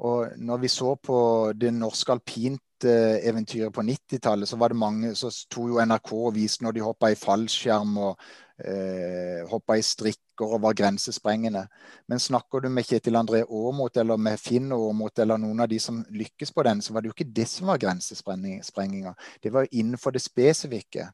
og 0.02 0.38
når 0.38 0.62
vi 0.62 0.70
så 0.72 0.96
på 0.96 1.18
det 1.58 1.74
norske 1.74 2.14
alpinteventyret 2.14 3.74
på 3.74 3.84
90-tallet, 3.86 4.50
så 4.50 4.58
var 4.58 4.74
det 4.74 4.82
mange 4.82 5.16
så 5.16 5.32
tog 5.50 5.70
jo 5.70 5.82
NRK 5.86 6.14
og 6.14 6.36
viste 6.36 6.66
når 6.66 6.78
de 6.78 6.86
hoppa 6.86 7.12
i 7.12 7.20
fallskjerm 7.20 7.98
og 8.02 8.26
eh, 8.66 9.42
hoppa 9.50 9.78
i 9.78 9.86
strikker 9.86 10.56
og 10.56 10.62
var 10.66 10.78
grensesprengende. 10.78 11.66
Men 12.10 12.20
snakker 12.20 12.62
du 12.62 12.70
med 12.70 12.86
Kjetil 12.86 13.18
André 13.20 13.44
Aamodt 13.46 13.98
eller 13.98 14.18
med 14.18 14.40
Finn 14.42 14.72
Aamodt 14.74 15.20
eller 15.20 15.42
noen 15.42 15.62
av 15.62 15.70
de 15.70 15.80
som 15.80 16.04
lykkes 16.10 16.54
på 16.54 16.66
den, 16.68 16.82
så 16.82 16.94
var 16.94 17.02
det 17.02 17.12
jo 17.12 17.18
ikke 17.18 17.34
det 17.36 17.48
som 17.50 17.70
var 17.70 17.82
grensesprenginga. 17.82 19.16
Det 19.44 19.54
var 19.54 19.66
jo 19.66 19.82
innenfor 19.82 20.14
det 20.14 20.24
spesifikke. 20.26 21.10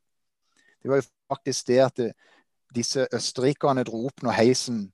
Det 0.84 0.92
var 0.92 1.02
jo 1.02 1.10
faktisk 1.34 1.68
det 1.68 1.80
at 1.84 1.98
det, 1.98 2.12
disse 2.76 3.08
østerrikerne 3.16 3.86
dro 3.88 4.06
opp 4.10 4.24
når 4.24 4.36
heisen 4.42 4.88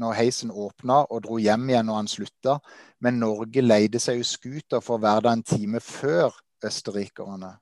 når 0.00 0.16
heisen 0.18 0.50
åpna 0.50 1.02
og 1.10 1.24
dro 1.26 1.38
hjem 1.38 1.68
igjen 1.70 1.86
når 1.88 2.00
han 2.00 2.08
slutta. 2.10 2.58
Men 3.00 3.20
Norge 3.22 3.62
leide 3.62 4.00
seg 4.02 4.20
jo 4.20 4.28
scooter 4.28 4.82
for 4.84 4.98
å 4.98 5.04
være 5.04 5.26
der 5.26 5.36
en 5.38 5.44
time 5.46 5.82
før 5.82 6.34
østerrikerne. 6.64 7.52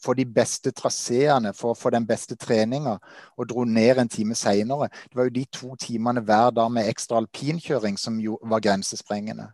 For 0.00 0.16
de 0.16 0.24
beste 0.24 0.72
traseene, 0.72 1.52
for, 1.52 1.76
for 1.76 1.92
den 1.92 2.06
beste 2.08 2.36
treninga, 2.40 2.96
og 3.36 3.48
dro 3.50 3.66
ned 3.68 4.00
en 4.00 4.08
time 4.08 4.34
seinere. 4.34 4.88
Det 5.10 5.18
var 5.18 5.28
jo 5.28 5.34
de 5.34 5.44
to 5.52 5.74
timene 5.76 6.22
hver 6.24 6.54
dag 6.56 6.70
med 6.72 6.88
ekstra 6.88 7.20
alpinkjøring 7.20 7.98
som 8.00 8.16
jo 8.20 8.38
var 8.48 8.64
grensesprengende. 8.64 9.50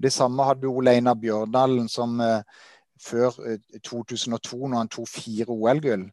Det 0.00 0.12
samme 0.12 0.46
hadde 0.48 0.68
Ole 0.68 0.94
Einar 0.96 1.18
Bjørdalen 1.20 1.88
som 1.92 2.20
eh, 2.24 2.40
før 3.00 3.36
eh, 3.44 3.60
2002, 3.84 4.56
når 4.66 4.78
han 4.78 4.88
tok 4.88 5.08
fire 5.08 5.52
OL-gull. 5.52 6.08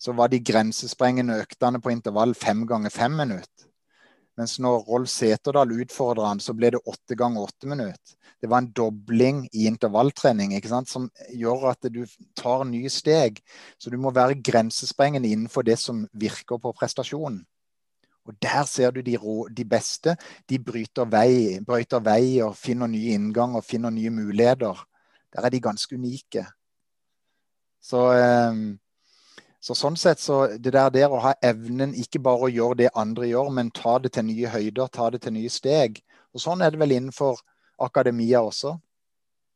Så 0.00 0.12
var 0.12 0.32
de 0.32 0.40
grensesprengende 0.40 1.36
øktene 1.44 1.80
på 1.80 1.92
intervall 1.92 2.34
fem 2.34 2.66
ganger 2.66 2.90
fem 2.90 3.12
minutter. 3.12 3.68
Mens 4.38 4.56
når 4.58 4.82
Rolf 4.88 5.10
Seterdal 5.12 5.72
utfordra 5.84 6.32
han, 6.32 6.40
så 6.42 6.54
ble 6.58 6.72
det 6.74 6.82
åtte 6.90 7.14
ganger 7.18 7.46
åtte 7.46 7.68
minutter. 7.70 8.16
Det 8.42 8.50
var 8.50 8.60
en 8.60 8.72
dobling 8.76 9.44
i 9.52 9.68
intervalltrening 9.70 10.52
som 10.90 11.06
gjør 11.32 11.70
at 11.70 11.86
du 11.88 12.02
tar 12.36 12.64
nye 12.68 12.90
steg. 12.90 13.38
Så 13.78 13.90
du 13.90 13.96
må 13.96 14.12
være 14.12 14.40
grensesprengende 14.42 15.30
innenfor 15.30 15.64
det 15.64 15.78
som 15.80 16.02
virker 16.12 16.58
på 16.60 16.74
prestasjonen. 16.76 17.44
Og 18.24 18.34
Der 18.40 18.64
ser 18.64 18.90
du 18.90 19.02
de, 19.02 19.16
rå, 19.16 19.48
de 19.48 19.64
beste. 19.64 20.16
De 20.48 20.58
bryter 20.58 21.04
vei, 21.04 21.60
bryter 21.64 22.00
vei 22.00 22.40
og 22.42 22.56
finner 22.56 22.88
nye 22.88 23.14
innganger 23.14 23.60
finner 23.64 23.92
nye 23.92 24.10
muligheter. 24.10 24.80
Der 25.32 25.44
er 25.44 25.50
de 25.50 25.60
ganske 25.60 25.94
unike. 25.94 26.46
Så, 27.84 28.12
eh, 28.12 28.54
Så 29.64 29.72
sånn 29.72 29.94
sett 29.96 30.20
så 30.20 30.42
det 30.60 30.74
der, 30.74 30.90
der 30.92 31.12
å 31.12 31.22
ha 31.24 31.30
evnen 31.40 31.94
ikke 31.96 32.20
bare 32.20 32.44
å 32.44 32.52
gjøre 32.52 32.82
det 32.82 32.90
andre 33.00 33.30
gjør, 33.30 33.48
men 33.56 33.70
ta 33.72 33.96
det 34.02 34.10
til 34.12 34.26
nye 34.28 34.50
høyder, 34.52 34.90
ta 34.92 35.08
det 35.14 35.22
til 35.24 35.32
nye 35.38 35.52
steg. 35.52 36.02
Og 36.36 36.42
Sånn 36.42 36.60
er 36.60 36.74
det 36.74 36.80
vel 36.82 36.92
innenfor 36.92 37.40
akademia 37.80 38.42
også. 38.44 38.74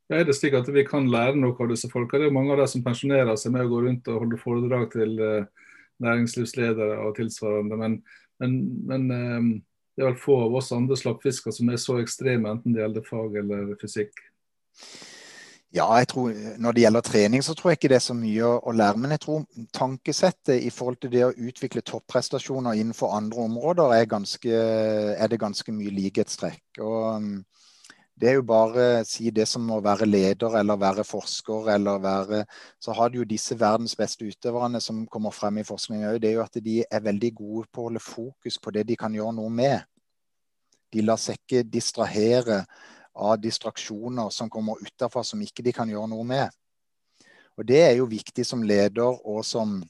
Er 0.08 0.24
det 0.24 0.38
slik 0.38 0.56
at 0.56 0.70
vi 0.72 0.86
kan 0.88 1.10
lære 1.12 1.36
noe 1.36 1.52
av 1.60 1.68
disse 1.68 1.90
folka? 1.92 2.16
Det 2.16 2.24
er 2.24 2.32
jo 2.32 2.38
mange 2.38 2.54
av 2.54 2.62
de 2.62 2.68
som 2.72 2.84
pensjonerer 2.86 3.36
seg 3.36 3.52
med 3.52 3.66
å 3.66 3.72
gå 3.74 3.82
rundt 3.84 4.08
og 4.08 4.22
holde 4.22 4.40
foredrag 4.40 4.86
til 4.94 5.12
uh, 5.20 5.68
næringslivsledere 6.00 7.02
og 7.04 7.12
tilsvarende. 7.18 7.76
Men, 7.76 8.00
men, 8.40 8.56
men 8.88 9.06
um, 9.12 9.52
det 9.92 10.06
er 10.06 10.12
vel 10.14 10.20
få 10.24 10.38
av 10.46 10.56
oss 10.62 10.72
andre 10.72 10.96
slappfisker 10.96 11.52
som 11.52 11.68
er 11.68 11.84
så 11.84 11.98
ekstreme, 12.00 12.48
enten 12.48 12.72
det 12.72 12.80
gjelder 12.80 13.04
fag 13.10 13.36
eller 13.42 13.76
fysikk. 13.82 14.24
Ja, 15.74 15.84
jeg 16.00 16.08
tror 16.08 16.32
Når 16.58 16.72
det 16.72 16.82
gjelder 16.82 17.00
trening, 17.00 17.44
så 17.44 17.54
tror 17.54 17.70
jeg 17.70 17.76
ikke 17.78 17.88
det 17.92 17.98
er 17.98 18.06
så 18.06 18.14
mye 18.16 18.46
å 18.56 18.72
lære. 18.72 18.96
Men 18.96 19.12
jeg 19.12 19.20
tror 19.20 19.44
tankesettet 19.76 20.62
i 20.64 20.70
forhold 20.72 20.96
til 21.02 21.12
det 21.12 21.24
å 21.26 21.34
utvikle 21.36 21.84
topprestasjoner 21.84 22.78
innenfor 22.80 23.12
andre 23.16 23.44
områder, 23.44 23.92
er, 23.98 24.08
ganske, 24.08 24.62
er 25.12 25.28
det 25.28 25.40
ganske 25.40 25.72
mye 25.72 25.92
likhetstrekk. 25.92 26.80
Og 26.80 27.28
det 28.18 28.30
er 28.30 28.38
jo 28.38 28.46
bare 28.48 28.86
å 29.02 29.04
si 29.06 29.28
det 29.30 29.44
som 29.46 29.68
å 29.70 29.82
være 29.84 30.08
leder 30.08 30.56
eller 30.58 30.80
være 30.80 31.04
forsker 31.06 31.68
eller 31.76 32.00
være 32.02 32.42
Så 32.80 32.96
har 32.96 33.12
du 33.12 33.20
jo 33.20 33.28
disse 33.28 33.54
verdens 33.60 33.94
beste 33.96 34.24
utøverne 34.24 34.80
som 34.80 35.04
kommer 35.06 35.30
frem 35.30 35.60
i 35.60 35.68
forskning 35.68 36.08
òg. 36.08 36.18
Det 36.22 36.32
er 36.32 36.38
jo 36.40 36.46
at 36.46 36.58
de 36.64 36.80
er 36.82 37.04
veldig 37.04 37.34
gode 37.34 37.68
på 37.70 37.84
å 37.84 37.90
holde 37.90 38.02
fokus 38.02 38.58
på 38.58 38.72
det 38.74 38.88
de 38.88 38.96
kan 38.96 39.14
gjøre 39.14 39.36
noe 39.36 39.52
med. 39.52 39.84
De 40.92 41.04
lar 41.04 41.20
seg 41.20 41.36
ikke 41.36 41.68
distrahere 41.68 42.64
av 43.18 43.38
distraksjoner 43.42 44.30
som 44.34 44.50
kommer 44.50 44.80
utenfra 44.82 45.24
som 45.26 45.42
ikke 45.42 45.64
de 45.66 45.74
kan 45.74 45.90
gjøre 45.90 46.10
noe 46.12 46.26
med. 46.26 46.54
Og 47.58 47.66
Det 47.66 47.80
er 47.82 47.96
jo 47.98 48.06
viktig 48.10 48.46
som 48.46 48.62
leder 48.62 49.26
og 49.26 49.44
som, 49.44 49.80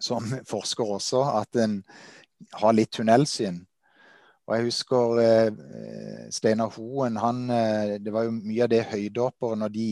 som 0.00 0.22
forsker 0.52 0.94
også, 0.98 1.24
at 1.42 1.58
en 1.64 1.82
har 2.54 2.76
litt 2.76 2.94
tunnelsyn. 2.94 3.64
Og 4.48 4.54
jeg 4.56 4.64
husker 4.70 5.18
eh, 5.20 6.28
Steinar 6.32 6.70
Hoen, 6.78 7.18
han, 7.20 7.42
eh, 7.52 7.98
det 8.00 8.14
var 8.14 8.24
jo 8.24 8.32
mye 8.38 8.64
av 8.64 8.70
det 8.72 8.86
høydehoppere 8.88 9.58
når 9.60 9.74
de 9.74 9.88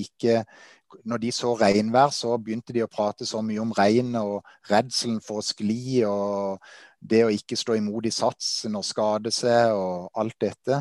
når 1.04 1.18
de 1.18 1.32
så 1.34 1.52
regnvær, 1.58 2.12
så 2.14 2.36
begynte 2.38 2.72
de 2.72 2.84
å 2.84 2.90
prate 2.90 3.26
så 3.26 3.42
mye 3.44 3.60
om 3.60 3.72
regn 3.76 4.14
og 4.20 4.46
redselen 4.70 5.18
for 5.24 5.42
å 5.42 5.44
skli 5.44 6.02
og 6.08 6.62
det 7.00 7.24
å 7.26 7.32
ikke 7.32 7.58
stå 7.58 7.76
imot 7.78 8.06
i 8.08 8.14
satsen 8.14 8.78
og 8.78 8.86
skade 8.86 9.32
seg 9.34 9.74
og 9.76 10.08
alt 10.18 10.36
dette. 10.42 10.80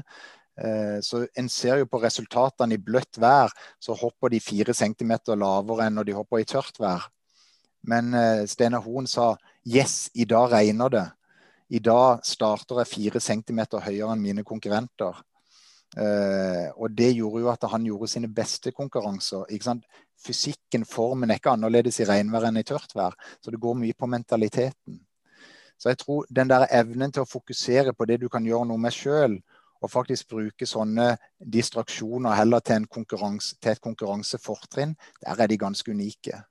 Eh, 0.58 1.00
så 1.02 1.28
En 1.36 1.50
ser 1.50 1.82
jo 1.82 1.90
på 1.92 2.00
resultatene 2.04 2.78
i 2.78 2.82
bløtt 2.82 3.20
vær, 3.20 3.52
så 3.80 3.96
hopper 3.98 4.32
de 4.32 4.40
fire 4.40 4.74
centimeter 4.74 5.36
lavere 5.36 5.88
enn 5.88 6.00
når 6.00 6.10
de 6.10 6.18
hopper 6.18 6.44
i 6.44 6.48
tørt 6.48 6.80
vær. 6.80 7.10
Men 7.86 8.14
eh, 8.14 8.46
Steinar 8.50 8.86
Hoen 8.86 9.08
sa 9.08 9.36
yes, 9.66 10.10
i 10.14 10.26
dag 10.26 10.52
regner 10.52 10.90
det. 10.90 11.06
I 11.70 11.80
dag 11.80 12.22
starter 12.26 12.82
jeg 12.82 12.92
fire 12.92 13.22
centimeter 13.22 13.82
høyere 13.82 14.14
enn 14.14 14.22
mine 14.22 14.44
konkurrenter. 14.46 15.24
Uh, 15.96 16.68
og 16.76 16.92
det 16.92 17.14
gjorde 17.16 17.40
jo 17.40 17.50
at 17.54 17.64
han 17.72 17.86
gjorde 17.88 18.10
sine 18.12 18.28
beste 18.28 18.74
konkurranser. 18.76 19.48
Fysikken, 20.20 20.84
formen, 20.86 21.32
er 21.32 21.40
ikke 21.40 21.54
annerledes 21.56 22.02
i 22.02 22.08
regnvær 22.10 22.50
enn 22.50 22.60
i 22.60 22.66
tørt 22.68 22.92
vær. 22.98 23.16
Så 23.40 23.54
det 23.54 23.62
går 23.64 23.78
mye 23.80 23.96
på 23.96 24.10
mentaliteten. 24.12 25.00
Så 25.80 25.90
jeg 25.92 26.00
tror 26.04 26.28
den 26.30 26.52
der 26.52 26.68
evnen 26.72 27.12
til 27.12 27.24
å 27.24 27.30
fokusere 27.30 27.94
på 27.96 28.08
det 28.10 28.20
du 28.22 28.28
kan 28.32 28.46
gjøre 28.46 28.68
noe 28.70 28.82
med 28.82 28.96
sjøl, 28.96 29.40
og 29.86 29.94
faktisk 29.94 30.34
bruke 30.34 30.68
sånne 30.70 31.14
distraksjoner 31.40 32.36
heller 32.40 32.64
til, 32.66 32.88
konkurranse, 32.92 33.56
til 33.62 33.76
et 33.76 33.84
konkurransefortrinn, 33.84 34.98
der 35.22 35.46
er 35.46 35.52
de 35.52 35.62
ganske 35.62 35.92
unike. 35.92 36.42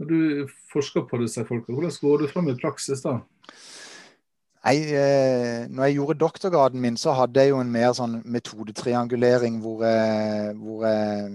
Når 0.00 0.08
du 0.08 0.52
forsker 0.72 1.04
på 1.06 1.20
disse 1.22 1.44
folka, 1.46 1.72
hvordan 1.72 1.96
går 2.00 2.24
du 2.24 2.28
fram 2.32 2.48
i 2.50 2.58
praksis 2.58 3.04
da? 3.04 3.20
Nei, 4.62 4.76
eh, 4.94 5.64
når 5.68 5.88
jeg 5.88 5.96
gjorde 5.96 6.20
doktorgraden 6.22 6.80
min, 6.80 6.96
så 6.96 7.16
hadde 7.18 7.42
jeg 7.42 7.50
jo 7.50 7.58
en 7.58 7.70
mer 7.74 7.90
sånn 7.98 8.20
metodetriangulering 8.30 9.58
hvor 9.62 9.82
jeg, 9.82 10.52
hvor 10.60 10.84
jeg, 10.86 11.32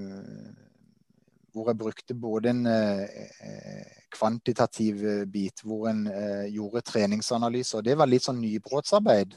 hvor 1.52 1.68
jeg 1.68 1.80
brukte 1.82 2.16
både 2.16 2.54
en 2.54 2.62
eh, 2.72 3.98
kvantitativ 4.16 5.04
bit, 5.34 5.60
hvor 5.68 5.90
en 5.92 6.06
eh, 6.08 6.48
gjorde 6.56 6.86
treningsanalyser. 6.88 7.84
Det 7.84 7.98
var 8.00 8.08
litt 8.08 8.24
sånn 8.24 8.40
nybrottsarbeid. 8.40 9.36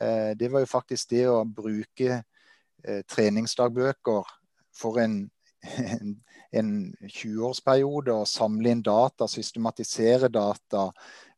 Eh, 0.00 0.32
det 0.36 0.50
var 0.52 0.64
jo 0.64 0.70
faktisk 0.70 1.10
det 1.14 1.24
å 1.30 1.44
bruke 1.44 2.20
eh, 2.20 3.02
treningsdagbøker 3.08 4.32
for 4.76 5.00
en, 5.00 5.18
en 6.58 6.72
20-årsperiode 7.02 8.14
og 8.14 8.28
samle 8.30 8.74
inn 8.74 8.84
data, 8.84 9.28
systematisere 9.30 10.28
data, 10.32 10.88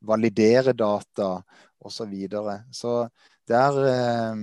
validere 0.00 0.75
data 0.75 1.37
osv. 1.79 1.95
Så, 1.95 2.05
videre. 2.11 2.65
så 2.75 3.07
der 3.49 3.77
eh, 3.87 4.41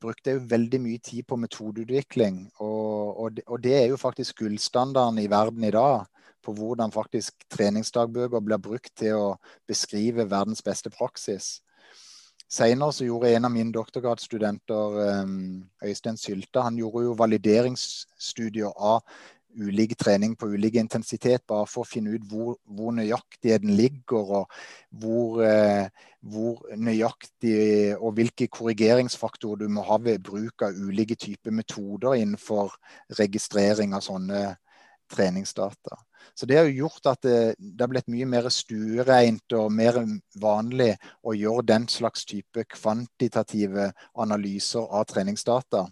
brukte 0.00 0.30
jeg 0.30 0.40
jo 0.40 0.50
veldig 0.50 0.80
mye 0.84 1.00
tid 1.02 1.24
på 1.28 1.38
metodeutvikling. 1.40 2.42
Og, 2.60 3.16
og, 3.24 3.40
og, 3.46 3.62
det 3.64 3.74
er 3.78 3.86
jo 3.90 4.00
faktisk 4.00 4.42
gullstandarden 4.42 5.22
i 5.22 5.30
verden 5.30 5.64
i 5.64 5.72
dag. 5.74 6.06
På 6.44 6.52
hvordan 6.54 6.92
faktisk 6.94 7.46
treningsdagbøker 7.50 8.44
blir 8.44 8.60
brukt 8.62 8.92
til 9.00 9.18
å 9.18 9.30
beskrive 9.66 10.28
verdens 10.30 10.62
beste 10.62 10.92
praksis. 10.94 11.56
Senere 12.48 12.92
så 12.94 13.06
gjorde 13.06 13.32
en 13.34 13.44
av 13.48 13.50
mine 13.50 13.72
doktorgradsstudenter, 13.74 14.98
eh, 15.02 15.88
Øystein 15.88 16.16
Sylte, 16.16 16.62
han 16.62 16.78
gjorde 16.78 17.02
jo 17.08 17.16
valideringsstudier 17.18 18.70
av 18.76 19.02
ulik 19.56 19.96
trening 19.96 20.36
på 20.36 20.48
ulik 20.52 20.76
intensitet, 20.78 21.42
bare 21.48 21.66
for 21.66 21.82
å 21.82 21.88
finne 21.88 22.14
ut 22.14 22.26
hvor, 22.28 22.56
hvor 22.64 22.92
den 22.92 23.76
ligger, 23.76 24.30
og 24.40 24.50
hvor, 24.90 25.42
eh, 25.42 25.88
hvor, 26.20 26.62
nøyaktig 26.76 27.96
og 27.96 28.14
hvilke 28.14 28.48
korrigeringsfaktorer 28.48 29.64
du 29.64 29.68
må 29.68 29.82
ha 29.82 29.98
ved 29.98 30.22
bruk 30.22 30.62
av 30.62 30.76
ulike 30.76 31.16
typer 31.16 31.50
metoder 31.50 32.14
innenfor 32.14 32.76
registrering 33.18 33.94
av 33.94 34.04
sånne 34.04 34.56
treningsdata. 35.10 36.05
Så 36.34 36.46
Det 36.46 36.56
har 36.56 36.64
jo 36.68 36.86
gjort 36.86 37.06
at 37.12 37.22
det, 37.22 37.54
det 37.58 37.84
har 37.84 37.90
blitt 37.92 38.08
mye 38.12 38.26
mer 38.28 38.48
stuereint 38.52 39.56
og 39.58 39.72
mer 39.72 40.00
vanlig 40.40 40.94
å 41.22 41.34
gjøre 41.36 41.66
den 41.68 41.86
slags 41.88 42.24
type 42.24 42.64
kvantitative 42.72 43.92
analyser 44.14 44.86
av 44.86 45.06
treningsdata. 45.10 45.86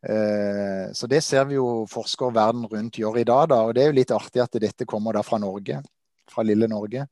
Eh, 0.00 0.92
så 0.92 1.06
det 1.06 1.20
ser 1.24 1.44
vi 1.50 1.58
jo 1.58 1.84
forskere 1.90 2.34
verden 2.34 2.64
rundt 2.70 2.98
gjør 3.00 3.20
i 3.20 3.26
dag. 3.28 3.48
Da, 3.52 3.62
og 3.66 3.74
Det 3.74 3.82
er 3.82 3.90
jo 3.90 3.98
litt 3.98 4.14
artig 4.16 4.42
at 4.42 4.60
dette 4.62 4.88
kommer 4.88 5.16
da 5.16 5.24
fra 5.26 5.38
Norge. 5.38 5.82
Fra 6.30 6.44
lille 6.46 6.68
Norge. 6.70 7.06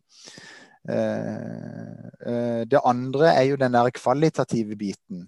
Eh, 0.89 2.05
eh, 2.27 2.63
det 2.65 2.81
andre 2.85 3.35
er 3.35 3.51
jo 3.51 3.61
den 3.61 3.75
der 3.77 3.91
kvalitative 3.93 4.77
biten. 4.77 5.27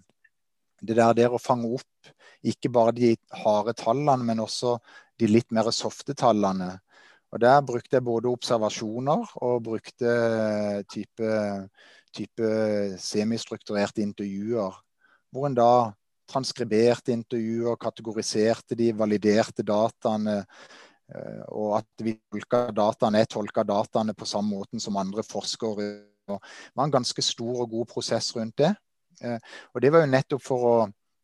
Det 0.81 0.97
der, 0.97 1.13
der 1.13 1.37
å 1.37 1.43
fange 1.43 1.69
opp 1.77 2.13
ikke 2.47 2.73
bare 2.73 2.95
de 2.97 3.15
harde 3.43 3.75
tallene, 3.79 4.25
men 4.25 4.41
også 4.41 4.79
de 5.21 5.29
litt 5.29 5.51
mer 5.53 5.71
softe 5.75 6.15
tallene. 6.17 6.73
Og 7.31 7.41
Der 7.41 7.61
brukte 7.63 7.97
jeg 7.97 8.05
både 8.05 8.29
observasjoner 8.29 9.37
og 9.45 9.63
brukte 9.63 10.13
type, 10.91 11.31
type 12.13 12.49
semistrukturerte 12.99 14.03
intervjuer. 14.03 14.75
Hvor 15.31 15.47
en 15.47 15.55
da 15.55 15.73
transkriberte 16.31 17.13
intervjuer, 17.15 17.79
kategoriserte 17.81 18.79
de, 18.79 18.91
validerte 18.97 19.65
dataene. 19.67 20.41
Eh, 21.11 21.43
og 21.55 21.77
at 21.81 22.05
vi 22.05 22.17
tolka 22.31 22.69
dataene, 22.75 23.23
jeg 23.23 23.33
tolka 23.35 23.65
dataene 23.67 24.15
på 24.15 24.29
samme 24.29 24.57
måten 24.59 24.83
som 24.83 24.99
andre 25.01 25.25
forskere. 25.27 25.91
Det 26.31 26.39
var 26.75 26.87
en 26.87 26.99
ganske 26.99 27.23
stor 27.23 27.65
og 27.65 27.71
god 27.71 27.91
prosess 27.91 28.31
rundt 28.37 28.59
det. 28.63 28.75
Eh, 29.23 29.39
og 29.75 29.83
det 29.83 29.93
var 29.93 30.05
jo 30.05 30.13
nettopp 30.15 30.45
for 30.45 30.67
å 30.67 30.77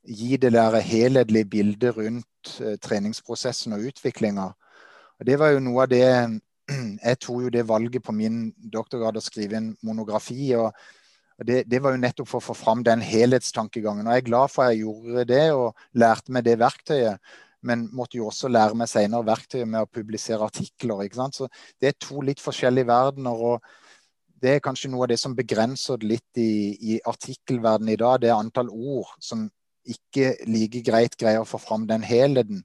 gi 0.06 0.36
det 0.40 0.52
der 0.54 0.78
helhetlige 0.80 1.50
bildet 1.50 1.96
rundt 1.96 2.60
eh, 2.60 2.76
treningsprosessen 2.82 3.76
og 3.76 3.88
utviklinga. 3.90 4.50
Det 5.26 5.38
var 5.40 5.54
jo 5.54 5.64
noe 5.64 5.86
av 5.86 5.90
det 5.90 6.04
Jeg 7.06 7.18
tok 7.22 7.46
jo 7.46 7.50
det 7.54 7.68
valget 7.68 8.02
på 8.02 8.12
min 8.12 8.50
doktorgrad 8.58 9.18
å 9.18 9.24
skrive 9.24 9.58
en 9.58 9.72
monografi. 9.86 10.52
og 10.58 10.72
det, 11.38 11.64
det, 11.70 11.82
var 11.82 11.94
jo 11.94 12.02
nettopp 12.02 12.28
for 12.30 12.40
å 12.40 12.48
få 12.48 12.56
fram 12.56 12.82
den 12.84 13.02
helhetstankegangen. 13.04 14.06
og 14.06 14.14
Jeg 14.14 14.24
er 14.24 14.30
glad 14.30 14.52
for 14.52 14.64
at 14.64 14.74
jeg 14.74 14.86
gjorde 14.86 15.26
det 15.30 15.44
og 15.54 15.74
lærte 15.94 16.32
meg 16.32 16.46
det 16.46 16.58
verktøyet. 16.58 17.34
Men 17.66 17.88
måtte 17.94 18.18
jo 18.18 18.28
også 18.30 18.48
lære 18.50 18.76
meg 18.78 18.88
senere 18.90 19.26
verktøyet 19.26 19.68
med 19.68 19.84
å 19.84 19.90
publisere 19.90 20.46
artikler. 20.46 21.04
ikke 21.04 21.20
sant? 21.20 21.34
Så 21.36 21.48
Det 21.80 21.88
er 21.88 22.00
to 22.00 22.20
litt 22.20 22.40
forskjellige 22.40 22.86
verdener. 22.86 23.30
og 23.30 23.62
Det 24.40 24.56
er 24.56 24.64
kanskje 24.64 24.90
noe 24.90 25.04
av 25.04 25.08
det 25.08 25.18
som 25.20 25.36
begrenser 25.36 25.96
det 25.98 26.08
litt 26.08 26.40
i, 26.40 26.94
i 26.94 27.00
artikkelverdenen 27.04 27.94
i 27.94 27.96
dag. 27.96 28.20
Det 28.20 28.30
er 28.30 28.40
antall 28.40 28.70
ord 28.70 29.14
som 29.20 29.50
ikke 29.86 30.36
like 30.50 30.82
greit 30.86 31.16
greier 31.18 31.42
å 31.42 31.48
få 31.48 31.60
fram 31.62 31.86
den 31.88 32.04
helheten. 32.06 32.62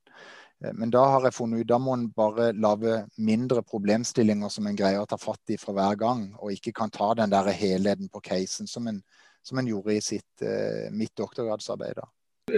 Eh, 0.63 0.73
men 0.73 0.93
da 0.93 1.03
har 1.15 1.27
jeg 1.27 1.35
funnet 1.37 1.63
ut 1.63 1.71
da 1.71 1.79
må 1.81 1.95
en 1.97 2.07
bare 2.15 2.51
lage 2.53 3.01
mindre 3.17 3.63
problemstillinger 3.67 4.51
som 4.53 4.67
en 4.69 4.77
greier 4.77 5.01
å 5.01 5.09
ta 5.09 5.19
fatt 5.21 5.53
i 5.53 5.59
fra 5.61 5.75
hver 5.77 5.99
gang, 5.99 6.27
og 6.39 6.55
ikke 6.55 6.75
kan 6.81 6.93
ta 6.93 7.11
den 7.17 7.33
der 7.33 7.51
helheten 7.55 8.11
på 8.11 8.23
casen 8.25 8.69
som 8.69 8.89
en, 8.91 9.01
som 9.43 9.61
en 9.61 9.69
gjorde 9.69 9.95
i 9.97 10.03
sitt, 10.05 10.29
uh, 10.45 10.89
mitt 10.93 11.15
doktorgradsarbeid. 11.17 11.97
Da. 11.97 12.09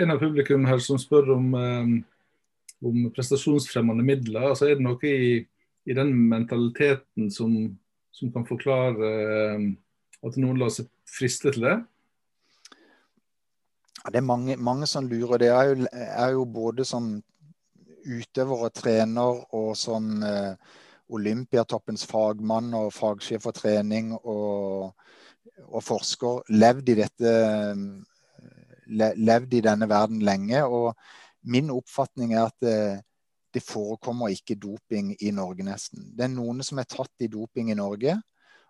En 0.01 0.11
av 0.11 0.19
publikum 0.19 0.65
her 0.67 0.81
som 0.83 0.99
spør 0.99 1.35
om, 1.37 1.53
um, 1.53 1.93
om 2.83 3.07
prestasjonsfremmende 3.15 4.03
midler. 4.03 4.49
altså 4.49 4.67
Er 4.67 4.79
det 4.79 4.83
noe 4.83 5.07
i, 5.07 5.39
i 5.87 5.95
den 5.95 6.11
mentaliteten 6.31 7.31
som, 7.31 7.55
som 8.11 8.31
kan 8.35 8.47
forklare 8.47 9.13
eh, 9.13 9.65
at 10.23 10.39
noen 10.39 10.59
lar 10.59 10.71
seg 10.75 10.89
friste 11.07 11.53
til 11.53 11.67
det? 11.69 11.77
Ja, 14.03 14.11
det 14.11 14.19
er 14.19 14.27
mange, 14.27 14.57
mange, 14.57 14.87
som 14.87 15.07
lurer. 15.07 15.37
Det 15.39 15.47
er 15.47 15.63
jo, 15.63 15.87
er 15.91 16.29
jo 16.35 16.45
både 16.45 16.85
som 16.85 17.13
utøver 18.03 18.65
og 18.67 18.73
trener 18.75 19.43
og 19.55 19.77
som 19.79 20.23
eh, 20.23 20.55
Olympiatoppens 21.13 22.03
fagmann 22.09 22.73
og 22.75 22.91
fagsjef 22.93 23.45
for 23.45 23.55
trening 23.55 24.11
og, 24.17 24.91
og 25.69 25.83
forsker 25.83 26.51
levd 26.51 26.89
i 26.89 26.97
dette 26.99 27.31
levd 28.87 29.53
i 29.53 29.63
denne 29.63 29.87
verden 29.89 30.19
lenge. 30.19 30.63
og 30.63 30.95
Min 31.43 31.71
oppfatning 31.71 32.33
er 32.33 32.45
at 32.49 32.59
det, 32.61 33.03
det 33.53 33.63
forekommer 33.63 34.33
ikke 34.33 34.59
doping 34.59 35.15
i 35.21 35.31
Norge, 35.31 35.63
nesten. 35.63 36.11
Det 36.17 36.27
er 36.27 36.35
noen 36.35 36.63
som 36.63 36.79
er 36.79 36.89
tatt 36.89 37.23
i 37.23 37.31
doping 37.31 37.71
i 37.71 37.79
Norge. 37.79 38.17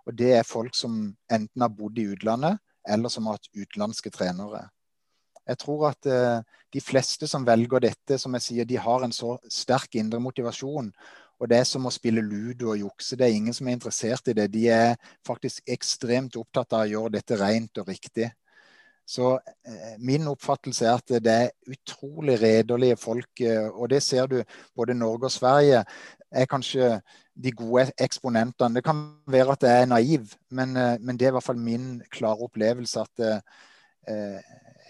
Og 0.06 0.18
det 0.18 0.34
er 0.38 0.48
folk 0.48 0.76
som 0.76 1.16
enten 1.32 1.62
har 1.62 1.72
bodd 1.72 1.98
i 1.98 2.10
utlandet, 2.12 2.60
eller 2.86 3.10
som 3.10 3.28
har 3.28 3.40
hatt 3.40 3.54
utenlandske 3.56 4.12
trenere. 4.12 4.68
Jeg 5.48 5.60
tror 5.60 5.90
at 5.90 6.08
uh, 6.08 6.62
de 6.74 6.82
fleste 6.82 7.28
som 7.28 7.46
velger 7.48 7.84
dette, 7.84 8.18
som 8.18 8.34
jeg 8.38 8.46
sier, 8.46 8.70
de 8.70 8.80
har 8.80 9.04
en 9.04 9.16
så 9.16 9.36
sterk 9.52 9.98
indre 10.00 10.22
motivasjon. 10.24 10.92
Og 11.42 11.50
det 11.50 11.60
er 11.60 11.68
som 11.68 11.86
å 11.86 11.92
spille 11.92 12.24
ludo 12.24 12.72
og 12.72 12.80
jukse. 12.80 13.18
Det 13.20 13.28
er 13.28 13.36
ingen 13.36 13.56
som 13.56 13.68
er 13.68 13.76
interessert 13.76 14.30
i 14.32 14.38
det. 14.38 14.48
De 14.54 14.68
er 14.72 14.96
faktisk 15.28 15.68
ekstremt 15.68 16.38
opptatt 16.40 16.78
av 16.78 16.86
å 16.86 16.92
gjøre 16.92 17.18
dette 17.18 17.40
rent 17.42 17.82
og 17.82 17.90
riktig. 17.92 18.30
Så 19.06 19.34
eh, 19.68 19.96
min 20.00 20.30
oppfattelse 20.32 20.86
er 20.88 21.02
at 21.02 21.14
det 21.26 21.34
er 21.34 21.74
utrolig 21.74 22.38
redelige 22.40 22.98
folk. 23.02 23.42
Eh, 23.42 23.68
og 23.68 23.90
det 23.92 24.00
ser 24.06 24.30
du 24.32 24.38
både 24.76 24.96
Norge 24.96 25.28
og 25.28 25.36
Sverige 25.36 25.84
er 26.32 26.50
kanskje 26.50 27.02
de 27.36 27.52
gode 27.52 27.90
eksponentene. 28.02 28.78
Det 28.78 28.86
kan 28.86 29.04
være 29.28 29.58
at 29.58 29.68
jeg 29.68 29.82
er 29.82 29.92
naiv, 29.92 30.36
men, 30.52 30.78
eh, 30.78 30.96
men 31.02 31.20
det 31.20 31.28
er 31.28 31.34
i 31.34 31.38
hvert 31.38 31.50
fall 31.50 31.60
min 31.60 31.98
klare 32.14 32.48
opplevelse 32.48 33.04
at 33.04 33.26
eh, 33.28 34.40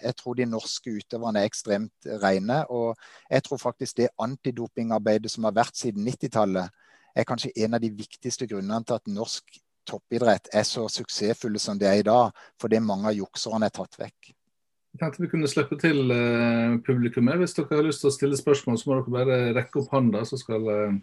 jeg 0.02 0.16
tror 0.18 0.38
de 0.38 0.46
norske 0.48 0.94
utøverne 0.98 1.42
er 1.42 1.50
ekstremt 1.50 2.08
rene. 2.22 2.62
Og 2.72 2.94
jeg 3.30 3.44
tror 3.46 3.60
faktisk 3.62 4.00
det 4.00 4.12
antidopingarbeidet 4.20 5.32
som 5.32 5.46
har 5.48 5.56
vært 5.56 5.78
siden 5.78 6.06
90-tallet, 6.08 6.72
er 7.14 7.26
kanskje 7.28 7.52
en 7.62 7.76
av 7.76 7.82
de 7.82 7.92
viktigste 7.94 8.48
grunnene 8.50 8.82
til 8.82 8.96
at 8.96 9.10
norsk 9.10 9.60
toppidrett 9.86 10.48
er 10.56 10.64
så 10.66 10.86
suksessfulle 10.90 11.60
som 11.62 11.78
de 11.78 11.86
er 11.86 12.00
i 12.00 12.06
dag, 12.06 12.32
fordi 12.60 12.80
mange 12.82 13.10
av 13.10 13.14
jukserne 13.18 13.68
er 13.68 13.74
tatt 13.74 13.98
vekk. 14.00 14.32
Jeg 14.94 15.00
tenkte 15.02 15.24
vi 15.24 15.30
kunne 15.30 15.50
slippe 15.50 15.76
til 15.78 16.10
uh, 16.10 16.76
publikummet. 16.86 17.40
Hvis 17.40 17.56
dere 17.56 17.80
har 17.80 17.86
lyst 17.86 18.04
til 18.04 18.12
å 18.12 18.14
stille 18.14 18.38
spørsmål, 18.38 18.78
så 18.78 18.90
må 18.90 18.98
dere 18.98 19.14
bare 19.14 19.38
rekke 19.56 19.80
opp 19.80 19.94
hånda, 19.94 20.22
så 20.26 20.38
skal 20.38 20.68
uh, 20.70 20.94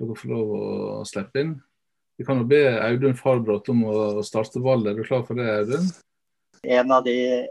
dere 0.00 0.18
få 0.18 0.28
lov 0.32 0.52
å 0.58 0.66
slippe 1.08 1.44
inn. 1.44 1.54
Vi 2.18 2.26
kan 2.26 2.42
jo 2.42 2.48
be 2.50 2.60
Audun 2.82 3.16
Farbrot 3.16 3.70
om 3.72 3.84
å 3.88 3.96
starte 4.26 4.60
valget. 4.60 4.92
Er 4.92 5.00
du 5.00 5.08
klar 5.08 5.24
for 5.24 5.38
det, 5.38 5.48
Audun? 5.62 5.88
En 6.64 6.92
av 6.94 7.06
de 7.06 7.46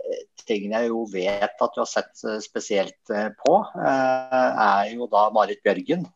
tingene 0.47 0.83
jeg 0.83 0.91
jo 0.91 1.05
vet 1.11 1.63
at 1.63 1.73
du 1.75 1.81
har 1.81 1.89
sett 1.89 2.23
eh, 2.27 2.39
spesielt 2.43 3.15
på, 3.43 3.55
er 3.77 4.93
jo 4.93 5.09
da 5.11 5.27
Marit 5.35 5.63
Bjørgen 5.65 6.07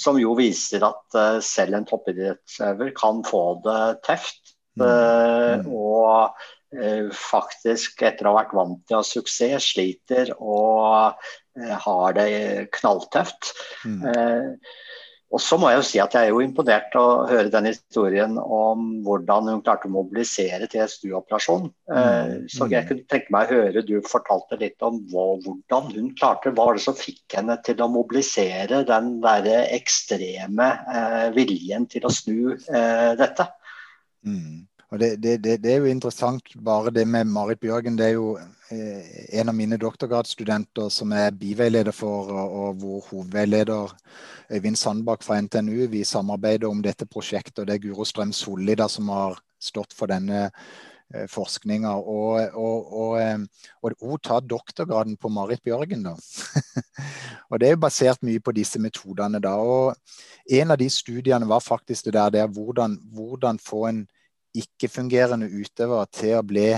som 0.00 0.16
jo 0.16 0.32
viser 0.38 0.84
at 0.86 1.16
selv 1.44 1.76
en 1.76 1.84
toppidrettsøver 1.84 2.94
kan 2.96 3.20
få 3.26 3.42
det 3.66 3.82
tøft. 4.06 4.54
Uh, 4.80 5.60
og 5.66 6.38
uh, 6.78 7.08
faktisk, 7.12 8.00
etter 8.06 8.28
å 8.28 8.32
ha 8.32 8.38
vært 8.38 8.54
vant 8.56 8.78
til 8.86 8.96
å 8.96 9.02
ha 9.02 9.06
suksess, 9.06 9.72
sliter 9.74 10.32
og 10.38 11.18
har 11.84 12.16
det 12.16 12.30
knalltøft. 12.78 13.50
Mm. 13.84 14.06
Og 15.30 15.38
så 15.38 15.54
må 15.60 15.68
jeg 15.70 15.78
jo 15.78 15.84
si 15.86 15.98
at 16.02 16.14
jeg 16.16 16.26
er 16.26 16.32
jo 16.32 16.40
imponert 16.42 16.94
å 16.98 17.04
høre 17.30 17.52
den 17.52 17.68
historien 17.70 18.34
om 18.40 18.88
hvordan 19.06 19.50
hun 19.52 19.60
klarte 19.62 19.86
å 19.86 19.92
mobilisere 19.94 20.66
til 20.70 20.82
SDU-operasjon. 20.82 21.68
Mm. 21.86 21.98
Eh, 22.00 22.32
så 22.50 22.66
jeg 22.72 22.88
kunne 22.88 23.06
tenke 23.10 23.34
meg 23.34 23.46
å 23.46 23.60
høre 23.60 23.84
du 23.86 23.94
fortalte 24.10 24.58
litt 24.58 24.82
om 24.82 24.98
hvordan 25.12 25.92
hun 25.94 26.10
klarte 26.18 26.50
Hva 26.50 26.66
var 26.66 26.78
det 26.78 26.82
som 26.82 26.98
fikk 26.98 27.38
henne 27.38 27.60
til 27.66 27.78
å 27.84 27.90
mobilisere 27.92 28.82
den 28.88 29.12
der 29.22 29.46
ekstreme 29.68 30.72
eh, 30.90 31.28
viljen 31.36 31.86
til 31.90 32.08
å 32.08 32.14
snu 32.14 32.56
eh, 32.56 33.12
dette? 33.20 33.46
Mm. 34.26 34.66
Og 34.90 34.98
det, 34.98 35.16
det, 35.22 35.36
det, 35.44 35.60
det, 35.62 35.72
er 35.72 35.84
jo 35.84 35.90
interessant, 35.90 36.48
bare 36.66 36.90
det 36.90 37.04
med 37.06 37.28
Marit 37.30 37.60
Bjørgen. 37.62 37.98
Det 37.98 38.08
er 38.08 38.16
jo 38.16 38.32
eh, 38.74 39.38
en 39.38 39.52
av 39.52 39.54
mine 39.54 39.78
doktorgradsstudenter 39.78 40.90
som 40.90 41.14
er 41.14 41.30
biveileder 41.30 41.94
for, 41.94 42.32
og, 42.34 42.56
og 42.62 42.80
hvor 42.82 43.04
hovedveileder 43.12 43.94
Øyvind 44.50 44.76
Sandbakk 44.76 45.22
fra 45.22 45.38
NTNU. 45.40 45.86
Vi 45.94 46.02
samarbeider 46.04 46.66
om 46.68 46.82
dette 46.82 47.06
prosjektet, 47.06 47.62
og 47.62 47.70
det 47.70 47.78
er 47.78 47.84
Guro 47.86 48.04
Strøm 48.04 48.34
Solli 48.34 48.74
som 48.88 49.14
har 49.14 49.38
stått 49.62 49.94
for 49.94 50.10
denne 50.10 50.48
eh, 51.14 51.26
forskninga. 51.30 51.94
Og, 51.94 52.58
og, 52.58 52.92
og, 52.92 53.20
eh, 53.22 53.94
hun 53.94 54.18
tar 54.18 54.42
doktorgraden 54.42 55.16
på 55.16 55.30
Marit 55.30 55.62
Bjørgen, 55.62 56.02
da. 56.02 56.16
og 57.50 57.60
det 57.60 57.68
er 57.68 57.78
jo 57.78 57.84
basert 57.86 58.26
mye 58.26 58.42
på 58.42 58.58
disse 58.58 58.82
metodene, 58.82 59.38
da. 59.38 59.54
Og 59.54 59.94
en 60.50 60.74
av 60.74 60.82
de 60.82 60.90
studiene 60.90 61.46
var 61.46 61.62
faktisk 61.62 62.10
det 62.10 62.18
der, 62.18 62.30
det 62.34 62.40
er 62.42 62.56
hvordan, 62.58 62.98
hvordan 63.14 63.62
få 63.62 63.86
en 63.86 64.08
ikke-fungerende 64.56 65.50
utøvere 65.50 66.06
til 66.14 66.38
å 66.38 66.46
bli 66.46 66.72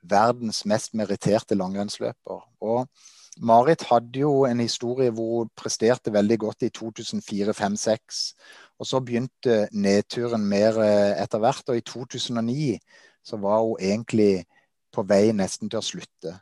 verdens 0.00 0.64
mest 0.68 0.94
meritterte 0.96 1.56
langrennsløper. 1.58 2.42
Og 2.64 2.86
Marit 3.40 3.84
hadde 3.88 4.22
jo 4.22 4.44
en 4.48 4.60
historie 4.60 5.12
hvor 5.14 5.44
hun 5.44 5.52
presterte 5.56 6.12
veldig 6.12 6.38
godt 6.44 6.66
i 6.66 6.72
2004-2005-2006. 6.76 8.22
Og 8.80 8.88
så 8.88 9.00
begynte 9.04 9.66
nedturen 9.72 10.44
mer 10.48 10.78
eh, 10.80 11.20
etter 11.20 11.40
hvert, 11.42 11.68
og 11.68 11.76
i 11.76 11.84
2009 11.84 12.78
så 13.24 13.36
var 13.36 13.60
hun 13.60 13.76
egentlig 13.80 14.46
på 14.92 15.04
vei 15.06 15.30
nesten 15.36 15.70
til 15.70 15.82
å 15.82 15.84
slutte. 15.84 16.38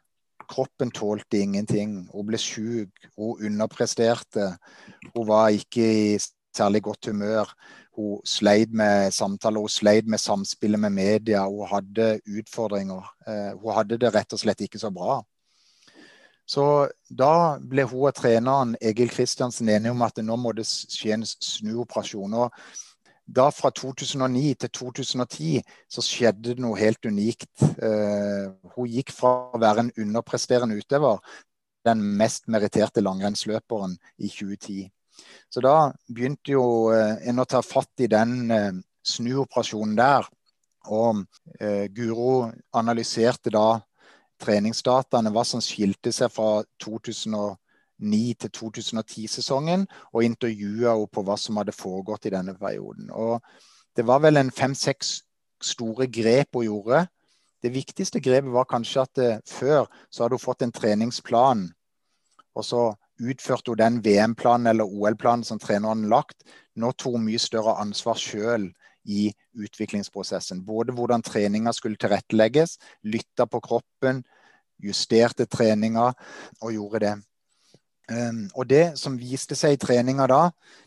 Kroppen 0.49 0.93
tålte 0.95 1.43
ingenting. 1.43 2.07
Hun 2.15 2.29
ble 2.31 2.39
syk, 2.41 3.11
hun 3.19 3.43
underpresterte. 3.51 4.53
Hun 5.13 5.27
var 5.29 5.51
ikke 5.53 5.83
i 5.83 6.19
særlig 6.57 6.83
godt 6.87 7.11
humør. 7.11 7.51
Hun 7.99 8.21
sleit 8.27 8.71
med 8.71 9.11
samtaler, 9.15 9.65
hun 9.65 9.73
sleit 9.73 10.07
med 10.07 10.23
samspillet 10.23 10.81
med 10.81 10.95
media. 10.95 11.43
Hun 11.51 11.67
hadde 11.67 12.21
utfordringer. 12.27 13.03
Eh, 13.27 13.57
hun 13.59 13.75
hadde 13.75 13.99
det 13.99 14.13
rett 14.15 14.37
og 14.37 14.43
slett 14.43 14.63
ikke 14.63 14.79
så 14.79 14.93
bra. 14.95 15.19
Så 16.49 16.63
da 17.11 17.59
ble 17.61 17.85
hun 17.91 18.07
og 18.09 18.15
treneren 18.17 18.77
Egil 18.81 19.11
Kristiansen 19.13 19.69
enige 19.69 19.93
om 19.93 20.05
at 20.07 20.23
nå 20.25 20.37
må 20.41 20.55
det 20.57 20.65
skje 20.69 21.19
en 21.19 21.27
snuoperasjon. 21.27 22.39
Og 22.39 22.55
da 23.29 23.51
fra 23.53 23.69
2009 23.75 24.55
til 24.63 24.71
2010 24.79 25.59
så 25.93 26.05
skjedde 26.05 26.55
det 26.55 26.65
noe 26.65 26.79
helt 26.81 27.05
unikt. 27.05 27.51
Eh, 27.61 28.47
hun 28.77 28.89
gikk 28.89 29.13
fra 29.13 29.35
å 29.53 29.61
være 29.61 29.85
en 29.85 29.93
underpresterende 30.07 30.79
utøver 30.79 31.21
den 31.89 32.01
mest 32.21 32.49
meritterte 32.49 33.03
langrennsløperen 33.05 33.99
i 34.19 34.31
2010. 34.31 34.89
Så 35.51 35.63
da 35.65 35.91
begynte 36.09 36.53
jo 36.53 36.91
eh, 36.93 37.17
en 37.29 37.41
å 37.41 37.47
ta 37.49 37.63
fatt 37.65 38.05
i 38.05 38.09
den 38.11 38.51
eh, 38.53 38.73
snuoperasjonen 39.07 39.97
der. 39.99 40.29
Og 40.93 41.25
eh, 41.61 41.87
Guro 41.93 42.49
analyserte 42.77 43.53
da 43.53 43.81
treningsdataene, 44.43 45.33
hva 45.35 45.45
som 45.49 45.63
skilte 45.65 46.13
seg 46.15 46.31
fra 46.33 46.63
2009 46.85 48.37
til 48.45 48.53
2010-sesongen, 48.61 49.89
og 50.13 50.27
intervjua 50.27 50.95
henne 50.95 51.11
på 51.13 51.25
hva 51.27 51.39
som 51.41 51.59
hadde 51.59 51.77
foregått 51.77 52.29
i 52.29 52.35
denne 52.37 52.55
perioden. 52.59 53.11
Og 53.11 53.41
det 53.97 54.07
var 54.07 54.23
vel 54.23 54.39
en 54.39 54.55
fem-seks 54.55 55.19
store 55.65 56.07
grep 56.07 56.55
hun 56.55 56.69
gjorde. 56.69 57.07
Det 57.59 57.75
viktigste 57.75 58.23
grepet 58.23 58.55
var 58.55 58.69
kanskje 58.71 59.03
at 59.03 59.21
før 59.51 59.89
så 60.07 60.23
hadde 60.23 60.39
hun 60.39 60.45
fått 60.45 60.63
en 60.63 60.73
treningsplan. 60.77 61.65
Og 62.55 62.67
så 62.67 62.83
utførte 63.19 63.73
hun 63.73 63.81
den 63.81 64.01
VM-planen 64.05 64.71
eller 64.71 64.89
OL-planen 64.89 65.45
som 65.45 65.61
treneren 65.63 66.09
lagt. 66.11 66.45
Nå 66.79 66.93
tok 66.97 67.19
hun 67.19 67.27
mye 67.27 67.41
større 67.43 67.77
ansvar 67.83 68.19
sjøl 68.21 68.71
i 69.09 69.29
utviklingsprosessen. 69.59 70.65
Både 70.67 70.95
hvordan 70.95 71.25
treninga 71.25 71.73
skulle 71.73 71.99
tilrettelegges, 72.01 72.77
lytta 73.03 73.47
på 73.47 73.61
kroppen, 73.65 74.23
justerte 74.79 75.49
treninga 75.51 76.13
og 76.63 76.75
gjorde 76.75 77.03
det. 77.07 77.15
Um, 78.09 78.47
og 78.57 78.69
det 78.71 78.97
som 78.97 79.19
viste 79.21 79.57
seg 79.59 79.75
i 79.75 79.81
treninga 79.81 80.25
da, 80.31 80.43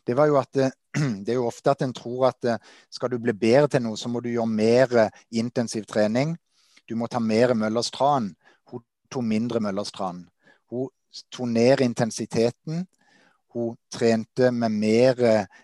det 0.10 0.16
var 0.18 0.32
jo 0.32 0.40
at 0.40 0.50
det, 0.58 0.72
det 1.26 1.36
er 1.36 1.38
jo 1.38 1.50
ofte 1.50 1.76
at 1.76 1.84
en 1.86 1.94
tror 1.94 2.32
at 2.32 2.48
skal 2.90 3.12
du 3.12 3.20
bli 3.22 3.36
bedre 3.38 3.70
til 3.70 3.86
noe, 3.86 4.00
så 4.00 4.10
må 4.10 4.24
du 4.24 4.32
gjøre 4.32 4.50
mer 4.50 4.96
intensiv 5.30 5.86
trening. 5.90 6.34
Du 6.90 6.98
må 6.98 7.08
ta 7.08 7.22
mer 7.22 7.54
Møllers 7.56 7.92
tran. 7.94 8.34
Hun 8.72 8.82
tok 9.12 9.28
mindre 9.28 9.62
Møllers 9.64 9.94
tran. 9.94 10.26
Ned 11.46 11.82
intensiteten. 11.82 12.86
Hun 13.52 13.76
trente 13.92 14.52
med 14.52 14.72
mer, 14.72 15.18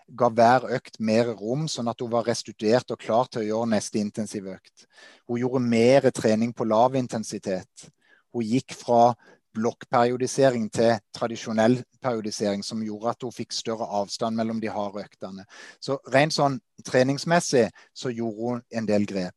ga 0.08 0.28
hver 0.28 0.66
økt 0.76 0.98
mer 1.00 1.30
rom, 1.38 1.64
sånn 1.72 1.88
at 1.88 2.02
hun 2.04 2.10
var 2.12 2.26
restituert 2.28 2.90
og 2.92 3.00
klar 3.00 3.30
til 3.32 3.42
å 3.42 3.46
gjøre 3.46 3.70
neste 3.72 4.02
intensive 4.02 4.58
økt. 4.58 4.84
Hun 5.24 5.40
gjorde 5.40 5.64
mer 5.64 6.10
trening 6.12 6.52
på 6.52 6.68
lav 6.68 6.98
intensitet. 7.00 7.88
Hun 8.34 8.44
gikk 8.44 8.76
fra 8.76 9.14
blokkperiodisering 9.56 10.68
til 10.72 10.98
tradisjonell 11.16 11.80
periodisering, 12.02 12.62
som 12.62 12.82
gjorde 12.84 13.14
at 13.14 13.24
hun 13.24 13.34
fikk 13.34 13.56
større 13.56 13.88
avstand 14.00 14.36
mellom 14.36 14.60
de 14.60 14.70
harde 14.72 15.02
øktene. 15.02 15.46
Så 15.80 15.98
rent 16.12 16.36
sånn 16.36 16.60
treningsmessig 16.86 17.68
så 17.96 18.12
gjorde 18.12 18.52
hun 18.52 18.62
en 18.70 18.88
del 18.88 19.08
grep. 19.08 19.34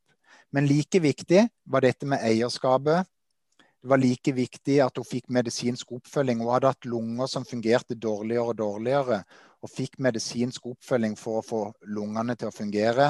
Men 0.52 0.68
like 0.68 1.00
viktig 1.00 1.46
var 1.64 1.84
dette 1.84 2.06
med 2.06 2.20
eierskapet. 2.20 3.08
Det 3.82 3.88
var 3.90 3.98
like 3.98 4.32
viktig 4.32 4.76
at 4.84 4.98
hun 4.98 5.06
fikk 5.06 5.32
medisinsk 5.34 5.90
oppfølging. 5.96 6.38
Hun 6.38 6.52
hadde 6.54 6.70
hatt 6.70 6.86
lunger 6.86 7.26
som 7.26 7.42
fungerte 7.42 7.96
dårligere 7.98 8.52
og 8.52 8.58
dårligere, 8.60 9.18
og 9.62 9.70
fikk 9.70 9.98
medisinsk 10.06 10.68
oppfølging 10.70 11.16
for 11.18 11.40
å 11.40 11.46
få 11.46 11.62
lungene 11.90 12.36
til 12.38 12.52
å 12.52 12.54
fungere. 12.54 13.08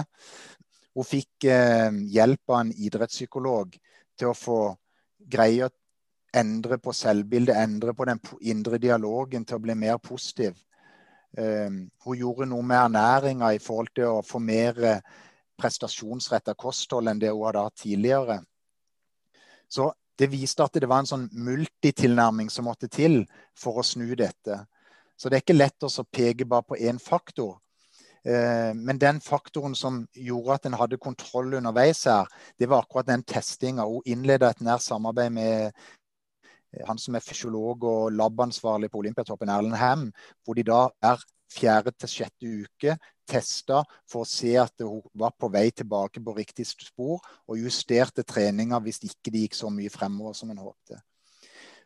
Hun 0.96 1.08
fikk 1.08 1.48
eh, 1.52 1.92
hjelp 2.16 2.54
av 2.54 2.62
en 2.62 2.72
idrettspsykolog 2.72 3.76
til 4.16 4.30
å 4.30 4.36
få 4.36 4.58
greie 5.36 5.68
å 5.68 5.74
endre 6.40 6.80
på 6.80 6.96
selvbildet, 6.96 7.56
endre 7.56 7.92
på 7.92 8.08
den 8.08 8.20
indre 8.40 8.80
dialogen 8.80 9.44
til 9.44 9.60
å 9.60 9.64
bli 9.66 9.76
mer 9.76 10.00
positiv. 10.00 10.56
Eh, 11.36 11.68
hun 11.68 12.16
gjorde 12.16 12.48
noe 12.48 12.64
med 12.64 12.80
ernæringa 12.80 13.52
i 13.52 13.60
forhold 13.60 13.92
til 13.96 14.08
å 14.08 14.24
få 14.24 14.40
mer 14.40 14.80
eh, 14.88 15.04
prestasjonsretta 15.60 16.56
kosthold 16.56 17.12
enn 17.12 17.20
det 17.20 17.32
hun 17.32 17.44
hadde 17.50 17.66
hatt 17.68 17.82
tidligere. 17.84 18.38
Så 19.68 19.92
det 20.18 20.28
viste 20.32 20.64
at 20.64 20.76
det 20.76 20.88
var 20.90 21.02
en 21.02 21.08
sånn 21.08 21.28
multitilnærming 21.32 22.50
som 22.52 22.68
måtte 22.68 22.90
til 22.92 23.22
for 23.58 23.80
å 23.80 23.86
snu 23.86 24.10
dette. 24.18 24.58
Så 25.16 25.30
det 25.30 25.38
er 25.38 25.44
ikke 25.44 25.56
lett 25.56 25.86
å 25.86 26.04
peke 26.04 26.46
bare 26.48 26.66
på 26.68 26.78
én 26.78 26.98
faktor. 27.00 27.58
Eh, 28.24 28.70
men 28.74 29.00
den 29.02 29.18
faktoren 29.24 29.74
som 29.78 30.02
gjorde 30.14 30.58
at 30.58 30.68
en 30.68 30.78
hadde 30.78 31.00
kontroll 31.02 31.56
underveis 31.58 32.04
her, 32.10 32.28
det 32.58 32.68
var 32.70 32.84
akkurat 32.84 33.08
den 33.08 33.24
testinga. 33.26 33.86
Hun 33.88 34.04
innleda 34.06 34.52
et 34.52 34.62
nært 34.62 34.84
samarbeid 34.84 35.34
med 35.34 35.82
Eh, 36.72 36.86
han 36.88 36.98
som 36.98 37.16
er 37.16 37.24
fysiolog 37.24 37.84
og 37.84 38.12
labansvarlig 38.16 38.90
på 38.90 39.02
Olympiatoppen, 39.02 39.50
Erlend 39.52 39.78
Ham, 39.80 40.08
hvor 40.44 40.56
de 40.56 40.64
da 40.66 40.86
er 41.04 41.22
fjerde 41.52 41.92
til 41.96 42.10
sjette 42.10 42.52
uke 42.64 42.96
testa 43.28 43.82
for 44.10 44.24
å 44.24 44.28
se 44.28 44.54
at 44.60 44.82
hun 44.82 45.02
var 45.18 45.34
på 45.38 45.50
vei 45.52 45.68
tilbake 45.70 46.22
på 46.24 46.34
riktig 46.36 46.66
spor, 46.68 47.22
og 47.46 47.60
justerte 47.60 48.24
treninga 48.26 48.80
hvis 48.82 49.02
ikke 49.06 49.32
det 49.32 49.46
gikk 49.46 49.58
så 49.58 49.70
mye 49.72 49.92
fremover 49.92 50.36
som 50.36 50.50
en 50.52 50.62
håpte. 50.62 50.98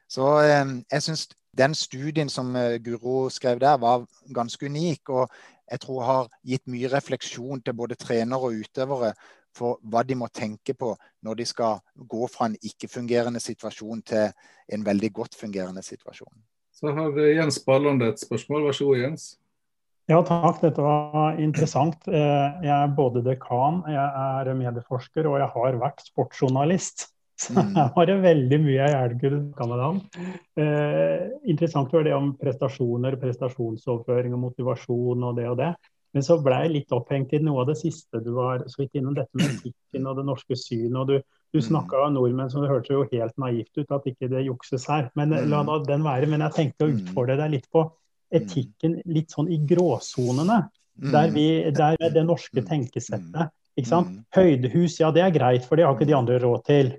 Så 0.09 0.27
eh, 0.47 0.65
jeg 0.93 1.03
syns 1.03 1.27
den 1.57 1.75
studien 1.75 2.29
som 2.29 2.55
eh, 2.57 2.79
Guro 2.83 3.29
skrev 3.31 3.61
der, 3.61 3.79
var 3.79 4.07
ganske 4.35 4.67
unik. 4.67 5.09
Og 5.09 5.29
jeg 5.71 5.83
tror 5.83 6.03
har 6.07 6.29
gitt 6.47 6.67
mye 6.71 6.91
refleksjon 6.93 7.63
til 7.65 7.75
både 7.75 7.99
trenere 7.99 8.51
og 8.51 8.61
utøvere 8.63 9.15
for 9.57 9.81
hva 9.89 10.03
de 10.05 10.15
må 10.19 10.29
tenke 10.29 10.75
på 10.77 10.93
når 11.25 11.41
de 11.41 11.47
skal 11.49 11.81
gå 11.97 12.29
fra 12.29 12.51
en 12.51 12.59
ikke-fungerende 12.61 13.41
situasjon 13.41 14.03
til 14.05 14.29
en 14.73 14.85
veldig 14.85 15.11
godt 15.13 15.35
fungerende 15.35 15.83
situasjon. 15.83 16.45
Så 16.77 16.93
har 16.93 17.17
Jens 17.33 17.59
Balland 17.65 18.03
et 18.05 18.21
spørsmål. 18.21 18.67
Vær 18.69 18.77
så 18.77 18.85
god, 18.85 18.99
Jens. 19.01 19.25
Ja, 20.07 20.21
takk. 20.23 20.61
Dette 20.63 20.85
var 20.85 21.41
interessant. 21.43 22.07
Eh, 22.07 22.63
jeg 22.63 22.73
er 22.73 22.95
både 22.95 23.25
dekan, 23.27 23.83
jeg 23.91 24.07
er 24.07 24.53
medieforsker 24.55 25.27
og 25.27 25.41
jeg 25.43 25.51
har 25.57 25.79
vært 25.83 26.05
sportsjournalist. 26.07 27.09
Så 27.37 27.53
jeg 27.53 27.67
her 27.75 27.91
var 27.93 28.07
det 28.09 28.15
veldig 28.23 28.59
mye 28.63 28.77
jeg 28.79 28.93
gjerne 28.95 29.19
kunne 29.21 29.67
med 29.69 29.81
deg 29.81 29.89
om. 29.91 29.99
Eh, 30.63 31.25
interessant 31.53 31.93
var 31.93 32.07
det 32.07 32.15
om 32.17 32.31
prestasjoner, 32.39 33.19
prestasjonsoverføring 33.21 34.39
og 34.39 34.45
motivasjon 34.47 35.27
og 35.27 35.37
det 35.37 35.51
og 35.51 35.59
det. 35.61 35.75
Men 36.17 36.25
så 36.25 36.39
ble 36.41 36.63
jeg 36.63 36.73
litt 36.73 36.95
opphengt 36.97 37.35
i 37.37 37.43
noe 37.45 37.61
av 37.65 37.69
det 37.69 37.77
siste 37.77 38.23
du 38.25 38.31
var 38.39 38.63
så 38.71 38.81
vidt 38.81 38.97
innom, 38.97 39.19
dette 39.19 39.37
med 39.37 39.51
musikken 39.51 40.07
og 40.09 40.17
det 40.17 40.25
norske 40.31 40.57
synet. 40.57 40.97
og 41.03 41.11
Du, 41.11 41.19
du 41.53 41.59
mm. 41.59 41.67
snakka 41.67 42.07
av 42.07 42.15
nordmenn 42.15 42.49
som 42.49 42.63
det 42.65 42.71
hørtes 42.71 42.95
jo 42.95 43.05
helt 43.11 43.37
naivt 43.43 43.75
ut 43.77 43.93
at 43.99 44.09
ikke 44.09 44.31
det 44.33 44.47
jukses 44.47 44.87
her. 44.89 45.11
Men 45.19 45.35
mm. 45.35 45.51
la 45.51 45.67
nå 45.67 45.83
den 45.85 46.07
være. 46.07 46.31
Men 46.31 46.47
jeg 46.47 46.57
tenkte 46.57 46.87
å 46.87 46.95
mm. 46.95 46.99
utfordre 47.03 47.37
deg 47.43 47.59
litt 47.59 47.69
på 47.75 47.85
etikken 48.35 48.99
litt 49.07 49.35
sånn 49.35 49.51
i 49.53 49.61
gråsonene. 49.69 50.65
Der, 50.97 51.29
vi, 51.29 51.47
der 51.77 51.99
er 52.01 52.13
det 52.15 52.23
norske 52.25 52.63
tenkesettet. 52.65 53.53
ikke 53.77 53.91
sant? 53.91 54.15
Høydehus, 54.33 54.97
ja 55.03 55.11
det 55.13 55.27
er 55.27 55.35
greit, 55.35 55.67
for 55.69 55.77
det 55.77 55.85
har 55.85 55.97
ikke 55.97 56.09
de 56.09 56.17
andre 56.17 56.39
råd 56.41 56.63
til 56.65 56.95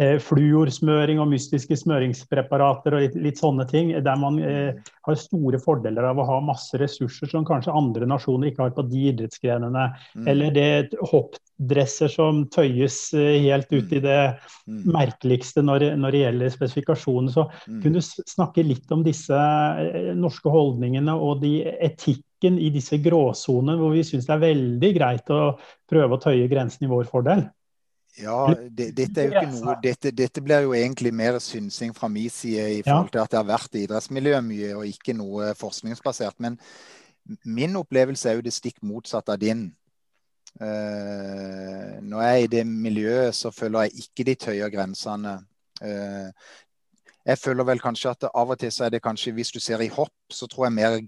eh, 0.00 0.16
fluorsmøring 0.22 1.20
og 1.22 1.30
mystiske 1.30 1.76
smøringspreparater 1.78 2.96
og 2.96 3.04
litt, 3.04 3.16
litt 3.26 3.40
sånne 3.40 3.66
ting. 3.70 3.92
Der 4.04 4.18
man 4.20 4.40
eh, 4.42 4.80
har 5.06 5.20
store 5.20 5.60
fordeler 5.62 6.08
av 6.10 6.20
å 6.20 6.26
ha 6.28 6.40
masse 6.44 6.78
ressurser 6.80 7.30
som 7.30 7.46
kanskje 7.46 7.74
andre 7.74 8.08
nasjoner 8.10 8.50
ikke 8.50 8.66
har 8.66 8.74
på 8.76 8.86
de 8.90 9.06
idrettsgrenene. 9.12 9.86
Mm. 10.16 10.28
Eller 10.32 10.54
det 10.54 10.68
hoppdresser 11.12 12.12
som 12.12 12.44
tøyes 12.54 12.98
eh, 13.16 13.40
helt 13.46 13.70
ut 13.72 13.94
i 13.94 14.02
det 14.04 14.20
mm. 14.66 14.84
merkeligste 14.94 15.64
når, 15.64 15.90
når, 16.00 16.14
det 16.14 16.24
gjelder 16.24 16.54
spesifikasjoner. 16.58 17.34
Så 17.34 17.48
mm. 17.66 17.80
kunne 17.82 18.00
du 18.00 18.30
snakke 18.34 18.66
litt 18.66 18.94
om 18.94 19.04
disse 19.06 19.40
eh, 19.40 20.14
norske 20.18 20.52
holdningene 20.52 21.14
og 21.14 21.42
de 21.44 21.58
etikken 21.74 22.58
i 22.60 22.68
disse 22.74 22.98
gråsonene, 23.00 23.78
hvor 23.80 23.94
vi 23.94 24.02
syns 24.04 24.26
det 24.28 24.34
er 24.34 24.46
veldig 24.50 24.90
greit 24.98 25.30
å 25.32 25.54
prøve 25.88 26.16
å 26.16 26.20
tøye 26.20 26.48
grensen 26.50 26.84
i 26.84 26.90
vår 26.90 27.06
fordel? 27.08 27.46
Ja, 28.14 28.54
det, 28.70 28.92
dette, 28.94 29.24
ikke 29.26 29.46
noe, 29.50 29.74
dette, 29.82 30.12
dette, 30.14 30.42
blir 30.44 30.68
jo 30.68 30.74
egentlig 30.76 31.10
mer 31.14 31.40
synsing 31.42 31.94
fra 31.96 32.06
min 32.08 32.30
side 32.30 32.66
i 32.76 32.82
forhold 32.86 33.10
til 33.10 33.22
at 33.24 33.32
det 33.32 33.40
har 33.40 33.48
vært 33.48 33.74
i 33.74 33.82
idrettsmiljøet 33.88 34.46
mye, 34.46 34.74
og 34.78 34.86
ikke 34.86 35.16
noe 35.18 35.50
forskningsbasert. 35.58 36.38
Men 36.44 36.58
min 37.44 37.74
opplevelse 37.80 38.30
er 38.30 38.38
jo 38.38 38.44
det 38.46 38.54
stikk 38.54 38.78
motsatte 38.86 39.34
av 39.34 39.40
din. 39.42 39.66
Uh, 40.60 41.98
når 42.06 42.20
jeg 42.22 42.34
er 42.34 42.44
i 42.44 42.52
det 42.52 42.62
miljøet, 42.68 43.34
så 43.34 43.50
føler 43.50 43.88
jeg 43.88 44.04
ikke 44.04 44.28
de 44.28 44.36
tøyer 44.46 44.70
grensene. 44.70 45.40
Uh, 45.82 46.30
jeg 47.24 47.40
føler 47.40 47.66
vel 47.66 47.80
kanskje 47.82 48.12
at 48.12 48.28
av 48.28 48.52
og 48.52 48.60
til 48.60 48.70
så 48.72 48.86
er 48.86 48.94
det 48.94 49.02
kanskje, 49.02 49.32
hvis 49.34 49.50
du 49.50 49.58
ser 49.58 49.82
i 49.82 49.90
hopp, 49.90 50.14
så 50.30 50.46
tror 50.46 50.68
jeg 50.68 50.76
mer, 50.76 51.00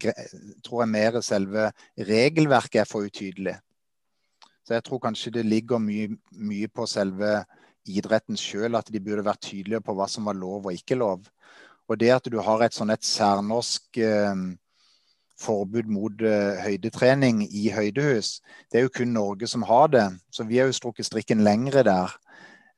tror 0.65 0.83
jeg 0.83 0.91
mer 0.91 1.21
selve 1.23 1.69
regelverket 2.09 2.81
er 2.81 2.89
for 2.89 3.07
utydelig. 3.07 3.55
Så 4.67 4.75
jeg 4.75 4.83
tror 4.83 4.99
kanskje 4.99 5.31
det 5.37 5.45
ligger 5.47 5.79
mye, 5.79 6.09
mye 6.35 6.67
på 6.67 6.83
selve 6.91 7.45
idretten 7.87 8.35
sjøl, 8.35 8.75
at 8.75 8.89
de 8.91 8.99
burde 8.99 9.23
vært 9.23 9.45
tydelige 9.47 9.79
på 9.79 9.93
hva 9.95 10.09
som 10.11 10.27
var 10.27 10.35
lov 10.35 10.67
og 10.67 10.75
ikke 10.75 10.97
lov. 10.99 11.29
Og 11.87 11.99
det 12.01 12.09
at 12.11 12.25
du 12.27 12.35
har 12.43 12.65
et 12.65 12.75
sånn 12.75 12.91
et 12.91 13.07
særnorsk 13.07 13.99
eh, 14.03 14.41
forbud 15.39 15.87
mot 15.87 16.19
eh, 16.19 16.59
høydetrening 16.65 17.45
i 17.47 17.69
høydehus, 17.71 18.41
det 18.67 18.81
er 18.81 18.87
jo 18.89 18.95
kun 18.99 19.13
Norge 19.15 19.47
som 19.47 19.63
har 19.69 19.87
det. 19.93 20.07
Så 20.35 20.43
vi 20.49 20.59
har 20.59 20.67
jo 20.67 20.75
strukket 20.75 21.07
strikken 21.07 21.45
lengre 21.47 21.85
der. 21.87 22.17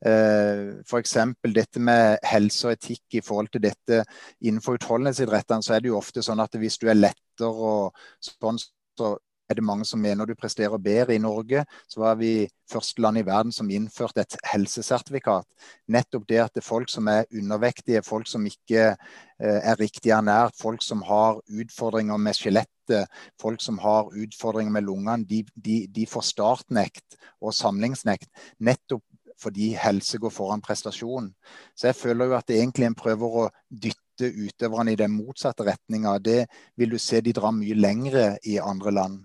Eh, 0.06 0.62
F.eks. 0.86 1.16
dette 1.56 1.82
med 1.82 2.22
helse 2.30 2.70
og 2.70 2.76
etikk 2.78 3.18
i 3.18 3.24
forhold 3.26 3.50
til 3.56 3.66
dette 3.66 4.04
innenfor 4.46 4.78
utholdenhetsidrettene, 4.78 5.66
så 5.66 5.74
er 5.74 5.82
det 5.82 5.90
jo 5.90 5.98
ofte 5.98 6.22
sånn 6.22 6.46
at 6.46 6.54
hvis 6.54 6.78
du 6.78 6.86
er 6.86 7.02
lettere 7.02 7.50
og 7.50 7.98
sånn, 8.22 8.62
så 8.94 9.16
er 9.50 9.58
det 9.58 9.66
mange 9.66 9.86
som 9.86 10.02
mener 10.02 10.30
du 10.30 10.36
presterer 10.38 10.78
bedre. 10.78 11.16
I 11.16 11.22
Norge 11.24 11.64
så 11.90 12.04
var 12.04 12.20
vi 12.20 12.48
første 12.70 13.02
land 13.02 13.18
i 13.18 13.26
verden 13.26 13.52
som 13.56 13.70
innførte 13.74 14.22
et 14.22 14.38
helsesertifikat. 14.52 15.48
Nettopp 15.90 16.28
det 16.30 16.42
at 16.44 16.54
det 16.54 16.64
er 16.64 16.70
folk 16.70 16.92
som 16.94 17.10
er 17.10 17.26
undervektige, 17.34 18.04
folk 18.06 18.30
som 18.30 18.46
ikke 18.46 18.92
eh, 18.94 19.60
er 19.60 19.80
riktig 19.80 20.14
ernært, 20.14 20.58
folk 20.60 20.86
som 20.86 21.02
har 21.08 21.42
utfordringer 21.50 22.22
med 22.22 22.38
skjelettet, 22.38 23.10
folk 23.42 23.62
som 23.62 23.82
har 23.82 24.14
utfordringer 24.14 24.74
med 24.74 24.86
lungene, 24.86 25.26
de, 25.26 25.44
de, 25.56 25.82
de 25.90 26.06
får 26.10 26.30
startnekt 26.30 27.18
og 27.42 27.56
samlingsnekt. 27.58 28.30
Nettopp 28.60 29.04
fordi 29.40 29.72
helse 29.80 30.20
går 30.20 30.34
foran 30.36 30.62
prestasjon. 30.62 31.32
Så 31.76 31.90
jeg 31.90 31.96
føler 31.96 32.28
jo 32.28 32.38
at 32.38 32.48
det 32.48 32.60
egentlig 32.60 32.90
en 32.90 32.98
prøver 32.98 33.38
å 33.44 33.46
dytte 33.70 34.28
utøverne 34.28 34.94
i 34.94 35.00
den 35.00 35.14
motsatte 35.16 35.64
retninga. 35.64 36.18
Det 36.20 36.42
vil 36.76 36.92
du 36.92 37.00
se 37.00 37.22
de 37.24 37.34
drar 37.36 37.56
mye 37.56 37.78
lengre 37.78 38.34
i 38.44 38.58
andre 38.60 38.92
land. 38.92 39.22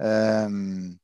Ehm, 0.00 0.98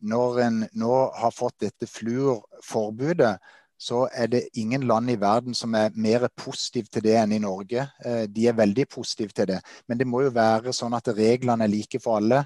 når 0.00 0.40
en 0.46 0.60
nå 0.80 0.98
har 1.16 1.32
fått 1.34 1.60
dette 1.60 1.86
fluorforbudet, 1.86 3.36
så 3.80 4.04
er 4.12 4.26
det 4.26 4.48
ingen 4.60 4.82
land 4.84 5.10
i 5.10 5.16
verden 5.20 5.54
som 5.56 5.74
er 5.74 5.94
mer 5.96 6.26
positiv 6.36 6.90
til 6.92 7.04
det 7.06 7.16
enn 7.16 7.32
i 7.32 7.40
Norge. 7.40 7.86
Eh, 8.04 8.26
de 8.28 8.46
er 8.48 8.58
veldig 8.58 8.86
positive 8.92 9.32
til 9.32 9.48
det. 9.54 9.60
Men 9.88 9.98
det 9.98 10.06
må 10.06 10.20
jo 10.26 10.34
være 10.36 10.74
sånn 10.76 10.96
at 10.96 11.08
reglene 11.16 11.64
er 11.64 11.72
like 11.72 12.00
for 12.04 12.20
alle. 12.20 12.42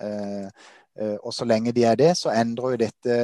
Eh, 0.00 0.48
eh, 0.96 1.16
og 1.20 1.34
så 1.36 1.44
lenge 1.44 1.76
de 1.76 1.84
er 1.84 2.00
det, 2.00 2.14
så 2.16 2.32
endrer 2.32 2.72
jo 2.72 2.82
dette 2.86 3.18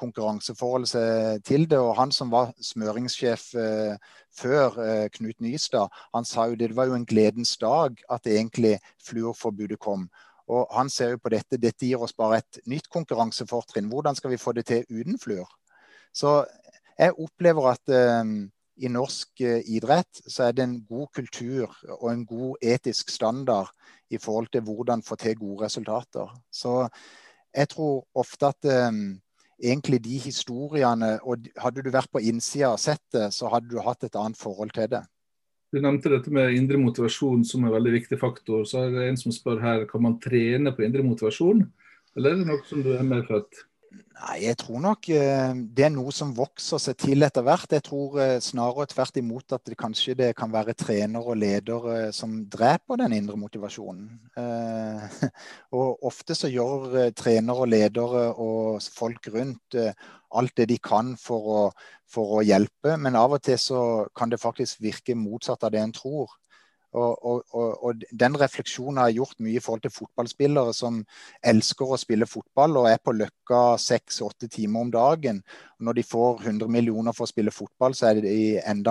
konkurranseforholdet 0.00 1.42
til 1.44 1.66
det. 1.68 1.82
Og 1.82 1.96
han 1.98 2.14
som 2.14 2.30
var 2.30 2.54
smøringssjef 2.62 3.50
før, 4.32 4.78
Knut 5.12 5.42
Nystad, 5.44 5.90
han 6.14 6.24
sa 6.24 6.46
jo 6.48 6.54
det, 6.54 6.70
det 6.70 6.78
var 6.78 6.88
jo 6.88 6.96
en 6.96 7.04
gledens 7.04 7.56
dag 7.60 7.98
at 8.08 8.30
egentlig 8.30 8.78
fluorforbudet 9.04 9.82
kom. 9.82 10.06
Og 10.50 10.70
han 10.74 10.90
ser 10.90 11.14
jo 11.14 11.20
på 11.22 11.30
dette, 11.32 11.60
dette 11.62 11.86
gir 11.86 12.02
oss 12.02 12.16
bare 12.16 12.40
et 12.40 12.60
nytt 12.70 12.88
konkurransefortrinn. 12.90 13.90
Hvordan 13.90 14.18
skal 14.18 14.32
vi 14.32 14.40
få 14.40 14.54
det 14.56 14.66
til 14.70 14.86
uten 14.90 15.18
fluor? 15.22 15.50
Så 16.12 16.40
jeg 16.98 17.14
opplever 17.14 17.70
at 17.70 17.92
eh, 17.94 18.32
i 18.80 18.88
norsk 18.88 19.42
uh, 19.44 19.60
idrett 19.68 20.22
så 20.26 20.48
er 20.48 20.56
det 20.56 20.64
en 20.64 20.78
god 20.88 21.10
kultur 21.16 21.72
og 21.98 22.06
en 22.12 22.22
god 22.26 22.62
etisk 22.64 23.10
standard 23.12 23.68
i 24.10 24.18
forhold 24.18 24.48
til 24.52 24.64
hvordan 24.64 25.04
få 25.04 25.16
til 25.20 25.36
gode 25.38 25.66
resultater. 25.66 26.30
Så 26.52 26.88
jeg 27.54 27.68
tror 27.68 28.06
ofte 28.14 28.46
at 28.46 28.64
eh, 28.64 28.98
egentlig 29.60 30.00
de 30.04 30.18
historiene 30.18 31.18
og 31.22 31.48
Hadde 31.58 31.82
du 31.82 31.90
vært 31.90 32.10
på 32.12 32.22
innsida 32.22 32.72
og 32.72 32.80
sett 32.80 33.02
det, 33.12 33.30
så 33.34 33.50
hadde 33.52 33.68
du 33.70 33.80
hatt 33.84 34.04
et 34.04 34.16
annet 34.16 34.38
forhold 34.38 34.70
til 34.74 34.88
det. 34.90 35.02
Du 35.70 35.78
nevnte 35.78 36.10
dette 36.10 36.32
med 36.34 36.56
indre 36.56 36.80
motivasjon 36.82 37.44
som 37.46 37.64
en 37.64 37.74
veldig 37.74 37.92
viktig 37.94 38.18
faktor. 38.18 38.64
Så 38.66 38.84
er 38.84 38.94
det 38.94 39.04
en 39.06 39.18
som 39.20 39.34
spør 39.34 39.60
her, 39.62 39.84
kan 39.90 40.02
man 40.02 40.18
trene 40.22 40.72
på 40.74 40.82
indre 40.86 41.04
motivasjon, 41.06 41.62
eller 42.18 42.32
er 42.32 42.40
det 42.40 42.48
noe 42.48 42.64
som 42.66 42.82
du 42.82 42.90
er 42.96 43.06
medfødt? 43.06 43.64
Nei, 43.90 44.36
jeg 44.44 44.58
tror 44.60 44.82
nok 44.84 45.08
eh, 45.16 45.52
det 45.74 45.86
er 45.86 45.92
noe 45.94 46.12
som 46.14 46.34
vokser 46.36 46.78
seg 46.82 46.98
til 47.00 47.24
etter 47.26 47.42
hvert. 47.46 47.72
Jeg 47.72 47.82
tror 47.86 48.18
eh, 48.22 48.36
snarere 48.44 48.86
tvert 48.92 49.16
imot 49.18 49.54
at 49.56 49.64
det 49.66 49.78
kanskje 49.80 50.14
det 50.18 50.28
kan 50.38 50.52
være 50.52 50.76
trenere 50.78 51.32
og 51.32 51.40
ledere 51.40 52.10
som 52.14 52.36
dreper 52.52 53.00
den 53.00 53.16
indre 53.16 53.38
motivasjonen. 53.40 54.12
Eh, 54.38 55.24
og 55.78 56.06
ofte 56.10 56.36
så 56.38 56.52
gjør 56.52 57.10
trenere 57.18 57.64
og 57.64 57.72
ledere 57.72 58.26
og 58.36 58.84
folk 58.94 59.30
rundt 59.34 59.80
alt 59.80 60.54
det 60.60 60.68
de 60.70 60.76
kan 60.78 61.16
for 61.18 61.50
å, 61.50 61.62
for 62.06 62.38
å 62.38 62.44
hjelpe, 62.46 62.94
men 63.00 63.18
av 63.18 63.34
og 63.34 63.42
til 63.42 63.58
så 63.58 63.80
kan 64.14 64.30
det 64.30 64.38
faktisk 64.42 64.84
virke 64.84 65.18
motsatt 65.18 65.66
av 65.66 65.74
det 65.74 65.82
en 65.82 65.96
tror. 65.96 66.36
Og, 66.92 67.44
og, 67.54 67.84
og, 67.84 68.02
Den 68.20 68.36
refleksjonen 68.40 68.98
har 68.98 69.10
jeg 69.10 69.20
gjort 69.20 69.42
mye 69.44 69.58
i 69.58 69.62
forhold 69.62 69.84
til 69.84 69.94
fotballspillere 69.94 70.74
som 70.74 70.98
elsker 71.52 71.92
å 71.92 71.98
spille 72.00 72.26
fotball 72.26 72.80
og 72.80 72.88
er 72.90 72.98
på 73.02 73.14
løkka 73.14 73.60
seks-åtte 73.78 74.50
timer 74.50 74.86
om 74.86 74.90
dagen. 74.90 75.42
Og 75.78 75.86
når 75.86 76.00
de 76.00 76.06
får 76.10 76.42
100 76.48 76.68
millioner 76.68 77.14
for 77.14 77.28
å 77.28 77.30
spille 77.30 77.54
fotball, 77.54 77.94
så 77.94 78.10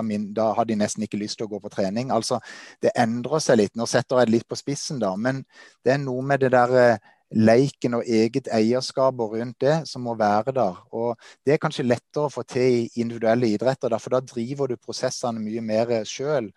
min, 0.04 0.32
har 0.38 0.66
de 0.66 0.80
nesten 0.80 1.04
ikke 1.04 1.20
lyst 1.20 1.40
til 1.40 1.50
å 1.50 1.54
gå 1.54 1.60
på 1.60 1.74
trening. 1.76 2.12
Altså, 2.12 2.40
Det 2.82 2.96
endrer 2.96 3.40
seg 3.40 3.58
litt. 3.60 3.76
Nå 3.76 3.86
setter 3.86 4.20
jeg 4.20 4.28
det 4.28 4.38
litt 4.38 4.48
på 4.48 4.56
spissen, 4.56 5.00
da. 5.00 5.16
Men 5.16 5.44
det 5.84 5.94
er 5.94 6.04
noe 6.04 6.24
med 6.24 6.40
det 6.40 6.54
der 6.56 6.76
eh, 6.80 6.98
leiken 7.36 8.00
og 8.00 8.08
eget 8.08 8.48
eierskap 8.52 9.20
rundt 9.20 9.60
det 9.62 9.76
som 9.88 10.02
må 10.08 10.16
være 10.16 10.56
der. 10.56 10.80
Og 10.92 11.18
Det 11.46 11.54
er 11.54 11.62
kanskje 11.62 11.84
lettere 11.84 12.26
å 12.26 12.34
få 12.34 12.44
til 12.44 12.88
i 12.88 13.02
individuelle 13.02 13.48
idretter, 13.48 13.98
for 14.00 14.10
da 14.10 14.20
driver 14.22 14.68
du 14.68 14.78
prosessene 14.78 15.40
mye 15.40 15.62
mer 15.62 16.04
sjøl. 16.06 16.50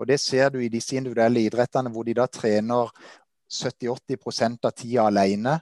Og 0.00 0.08
Det 0.08 0.20
ser 0.20 0.48
du 0.48 0.58
i 0.58 0.72
disse 0.72 0.96
individuelle 0.96 1.44
idrettene 1.44 1.90
hvor 1.92 2.06
de 2.08 2.14
da 2.16 2.26
trener 2.26 2.88
70-80 3.50 4.64
av 4.64 4.72
tida 4.72 5.04
alene 5.10 5.58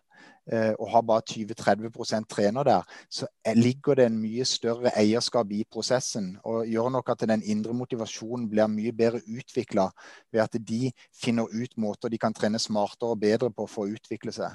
eh, 0.53 0.74
og 0.79 0.90
har 0.92 1.03
bare 1.09 1.24
20-30% 1.31 2.29
trener 2.31 2.68
der, 2.68 2.83
så 3.11 3.27
ligger 3.57 3.98
det 3.98 4.07
en 4.07 4.20
mye 4.20 4.44
større 4.44 4.92
eierskap 4.94 5.51
i 5.53 5.64
prosessen. 5.64 6.37
Og 6.44 6.68
gjør 6.68 6.92
nok 6.94 7.11
at 7.11 7.27
den 7.29 7.42
indre 7.42 7.74
motivasjonen 7.74 8.48
blir 8.51 8.70
mye 8.70 8.92
bedre 8.92 9.24
utvikla 9.27 9.88
ved 10.33 10.44
at 10.44 10.61
de 10.61 10.92
finner 11.22 11.51
ut 11.51 11.77
måter 11.77 12.12
de 12.12 12.18
kan 12.18 12.35
trene 12.35 12.61
smartere 12.62 13.16
og 13.16 13.20
bedre 13.20 13.51
på 13.51 13.66
for 13.66 13.88
å 13.88 13.98
utvikle 13.98 14.33
seg. 14.37 14.55